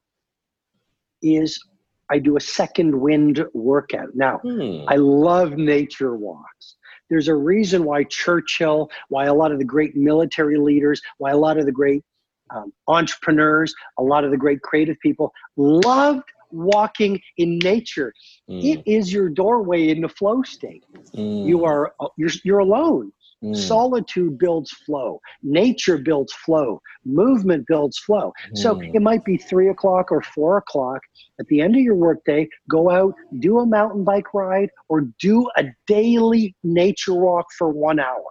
[1.23, 1.63] is
[2.11, 4.09] I do a second wind workout.
[4.15, 4.83] Now, hmm.
[4.89, 6.77] I love nature walks.
[7.09, 11.37] There's a reason why Churchill, why a lot of the great military leaders, why a
[11.37, 12.05] lot of the great
[12.51, 18.13] um, entrepreneurs, a lot of the great creative people loved walking in nature.
[18.49, 18.65] Mm.
[18.65, 20.85] It is your doorway into flow state.
[21.15, 21.47] Mm.
[21.47, 23.13] You are you're, you're alone.
[23.43, 23.57] Mm.
[23.57, 25.21] Solitude builds flow.
[25.43, 26.81] Nature builds flow.
[27.07, 28.33] Movement builds flow.
[28.53, 28.59] Mm.
[28.59, 31.01] So it might be three o'clock or four o'clock
[31.39, 32.49] at the end of your workday.
[32.69, 37.99] Go out, do a mountain bike ride, or do a daily nature walk for one
[37.99, 38.25] hour.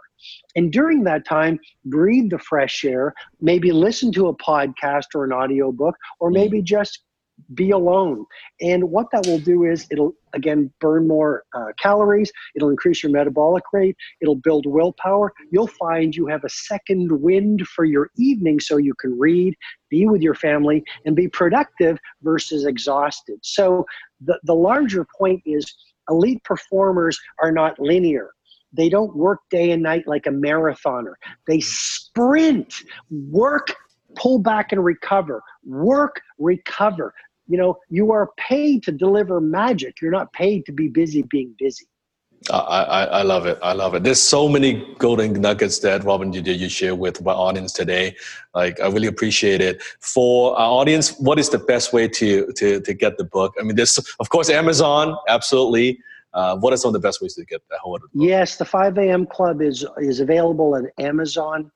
[0.55, 5.31] And during that time, breathe the fresh air, maybe listen to a podcast or an
[5.31, 6.65] audiobook, or maybe mm.
[6.65, 7.03] just
[7.53, 8.25] be alone.
[8.61, 13.11] And what that will do is it'll, again, burn more uh, calories, it'll increase your
[13.11, 15.33] metabolic rate, it'll build willpower.
[15.51, 19.55] You'll find you have a second wind for your evening so you can read,
[19.89, 23.39] be with your family, and be productive versus exhausted.
[23.43, 23.85] So
[24.21, 25.73] the, the larger point is
[26.09, 28.31] elite performers are not linear.
[28.71, 31.13] They don't work day and night like a marathoner.
[31.47, 32.73] They sprint,
[33.09, 33.73] work,
[34.15, 37.13] pull back and recover, work, recover
[37.49, 41.53] you know you are paid to deliver magic you're not paid to be busy being
[41.59, 41.85] busy
[42.49, 43.59] I, I, I, love it.
[43.61, 44.03] I love it.
[44.03, 48.15] There's so many golden nuggets that Robin you you share with my audience today.
[48.55, 49.83] Like I really appreciate it.
[49.99, 53.53] For our audience, what is the best way to to to get the book?
[53.59, 55.99] I mean, there's of course Amazon, absolutely.
[56.33, 58.27] Uh, what are some of the best ways to get the hold of the book?
[58.29, 59.25] Yes, the 5 a.m.
[59.25, 61.71] Club is is available at Amazon.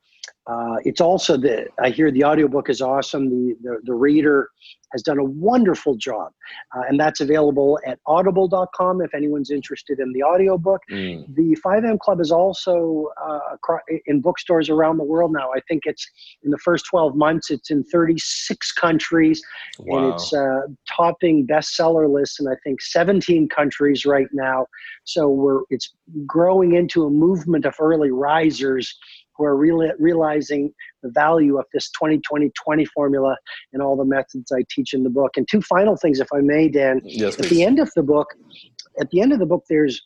[0.48, 3.30] Uh, it's also the I hear the audiobook is awesome.
[3.30, 4.50] The the, the reader
[4.94, 6.32] has done a wonderful job.
[6.76, 10.82] Uh, and that's available at audible.com if anyone's interested in the audiobook.
[10.90, 11.36] Mm.
[11.36, 11.98] The 5 a.m.
[11.98, 15.50] Club is also uh, in bookstores around the world now.
[15.56, 16.08] I think it's
[16.44, 19.42] in the first 12 months, it's in 36 countries
[19.80, 19.98] wow.
[19.98, 20.62] and it's uh,
[20.96, 24.68] topping bestseller lists in I think 17 countries right now.
[25.06, 25.92] So we're it's
[26.26, 28.96] growing into a movement of early risers
[29.38, 33.36] who are real, realizing the value of this 20 20 formula
[33.74, 35.32] and all the methods I teach in the book.
[35.38, 37.02] And two final things, if I may, Dan.
[37.04, 38.28] Yes, at the end of the book,
[39.00, 40.02] at the end of the book, there's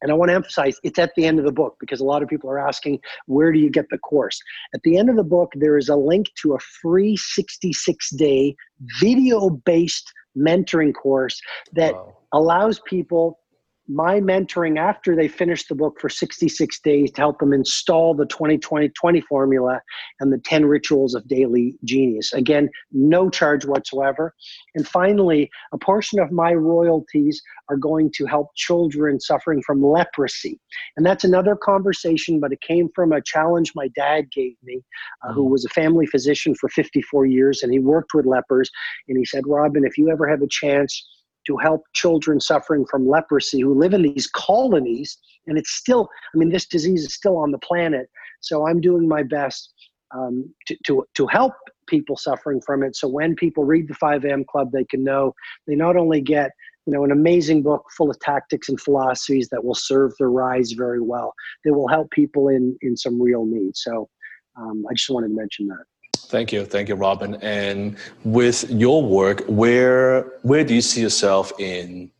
[0.00, 2.22] and I want to emphasize it's at the end of the book because a lot
[2.22, 4.40] of people are asking, where do you get the course?
[4.74, 8.54] At the end of the book, there is a link to a free 66 day
[9.00, 11.40] video based mentoring course
[11.72, 12.16] that wow.
[12.32, 13.40] allows people
[13.88, 18.26] my mentoring after they finish the book for 66 days to help them install the
[18.26, 19.80] 2020 20 formula
[20.20, 22.32] and the 10 rituals of daily genius.
[22.32, 24.34] Again, no charge whatsoever.
[24.74, 30.60] And finally, a portion of my royalties are going to help children suffering from leprosy.
[30.96, 34.82] And that's another conversation, but it came from a challenge my dad gave me,
[35.22, 35.52] uh, who mm-hmm.
[35.52, 38.70] was a family physician for 54 years and he worked with lepers.
[39.08, 41.06] And he said, Robin, if you ever have a chance,
[41.48, 45.18] to help children suffering from leprosy who live in these colonies.
[45.46, 48.08] And it's still, I mean, this disease is still on the planet.
[48.40, 49.72] So I'm doing my best
[50.14, 51.54] um, to, to, to help
[51.88, 52.94] people suffering from it.
[52.94, 55.32] So when people read the 5am Club, they can know
[55.66, 56.52] they not only get
[56.86, 60.72] you know an amazing book full of tactics and philosophies that will serve their rise
[60.72, 61.34] very well.
[61.62, 63.76] They will help people in in some real need.
[63.76, 64.08] So
[64.56, 65.84] um, I just wanted to mention that.
[66.26, 67.36] Thank you, thank you, Robin.
[67.36, 72.10] And with your work, where where do you see yourself in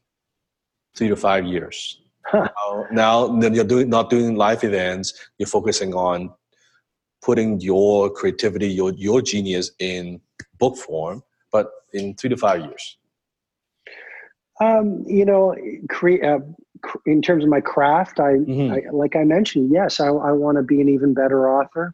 [0.96, 2.00] three to five years?
[2.26, 2.48] Huh.
[2.90, 5.14] Now, now you're doing not doing live events.
[5.38, 6.32] You're focusing on
[7.22, 10.20] putting your creativity, your your genius in
[10.58, 11.22] book form.
[11.50, 12.98] But in three to five years,
[14.60, 15.54] um, you know,
[15.88, 16.24] create.
[16.24, 16.40] Uh,
[17.06, 18.72] in terms of my craft, I, mm-hmm.
[18.72, 21.92] I like I mentioned, yes, I, I want to be an even better author,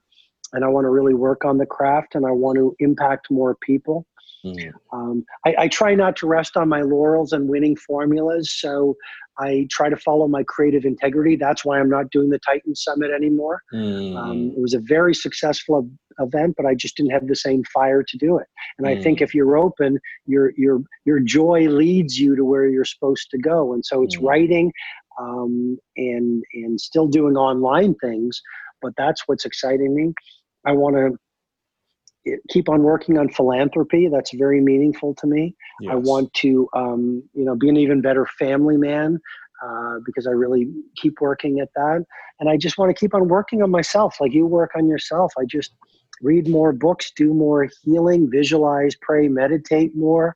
[0.54, 3.56] and I want to really work on the craft, and I want to impact more
[3.60, 4.06] people.
[4.44, 4.72] Mm.
[4.92, 8.52] Um, I, I, try not to rest on my laurels and winning formulas.
[8.52, 8.94] So
[9.38, 11.36] I try to follow my creative integrity.
[11.36, 13.62] That's why I'm not doing the Titan Summit anymore.
[13.72, 14.16] Mm.
[14.16, 15.88] Um, it was a very successful
[16.18, 18.46] event, but I just didn't have the same fire to do it.
[18.78, 18.90] And mm.
[18.90, 19.22] I think mm.
[19.22, 23.72] if you're open, your your your joy leads you to where you're supposed to go.
[23.72, 24.28] And so it's mm.
[24.28, 24.72] writing
[25.18, 28.40] um, and and still doing online things,
[28.82, 30.12] but that's what's exciting me.
[30.64, 34.08] I want to keep on working on philanthropy.
[34.08, 35.54] That's very meaningful to me.
[35.80, 35.92] Yes.
[35.92, 39.20] I want to, um, you know, be an even better family man
[39.64, 42.04] uh, because I really keep working at that.
[42.40, 45.32] And I just want to keep on working on myself, like you work on yourself.
[45.38, 45.72] I just
[46.22, 50.34] read more books, do more healing, visualize, pray, meditate more,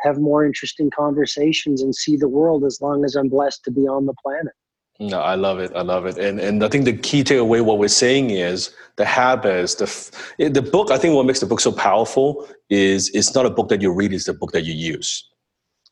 [0.00, 3.82] have more interesting conversations, and see the world as long as I'm blessed to be
[3.82, 4.52] on the planet.
[5.02, 5.72] No, I love it.
[5.74, 6.16] I love it.
[6.16, 10.62] And and I think the key takeaway, what we're saying is the habits, the the
[10.62, 10.92] book.
[10.92, 13.92] I think what makes the book so powerful is it's not a book that you
[13.92, 15.28] read; it's the book that you use.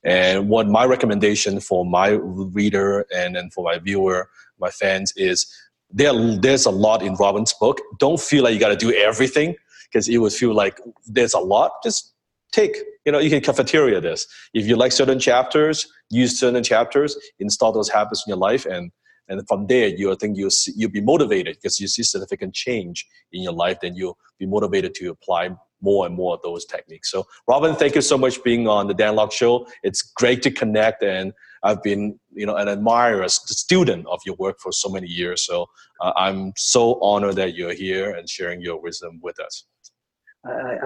[0.05, 4.31] And what my recommendation for my reader and and for my viewer,
[4.61, 5.53] my fans is
[5.91, 6.13] there.
[6.39, 7.81] There's a lot in Robin's book.
[7.99, 9.57] Don't feel like you got to do everything
[9.91, 11.73] because it would feel like there's a lot.
[11.83, 12.15] Just
[12.53, 17.17] take you know you can cafeteria this if you like certain chapters use certain chapters
[17.39, 18.91] install those habits in your life and
[19.31, 23.07] and from there you think you'll see, you'll be motivated because you see significant change
[23.33, 25.51] in your life then you'll be motivated to apply
[25.83, 27.11] more and more of those techniques.
[27.11, 29.67] So robin thank you so much being on the dan lok show.
[29.83, 34.37] It's great to connect and i've been you know an admirer a student of your
[34.37, 35.47] work for so many years.
[35.47, 35.67] So
[36.03, 39.65] uh, i'm so honored that you're here and sharing your wisdom with us.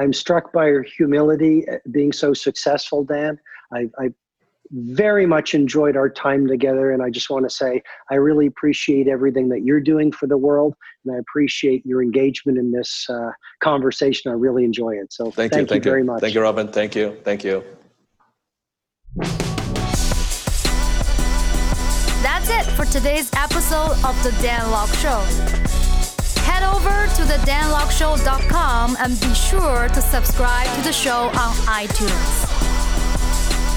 [0.00, 3.38] I'm struck by your humility, uh, being so successful, Dan.
[3.72, 4.10] I, I
[4.74, 6.90] very much enjoyed our time together.
[6.90, 10.36] And I just want to say, I really appreciate everything that you're doing for the
[10.36, 10.74] world.
[11.04, 14.30] And I appreciate your engagement in this uh, conversation.
[14.30, 15.12] I really enjoy it.
[15.12, 16.20] So thank, thank you, thank you very much.
[16.20, 16.68] Thank you, Robin.
[16.68, 17.16] Thank you.
[17.22, 17.62] Thank you.
[22.22, 25.20] That's it for today's episode of The Dan Lok Show.
[26.42, 32.43] Head over to the danlokshow.com and be sure to subscribe to the show on iTunes.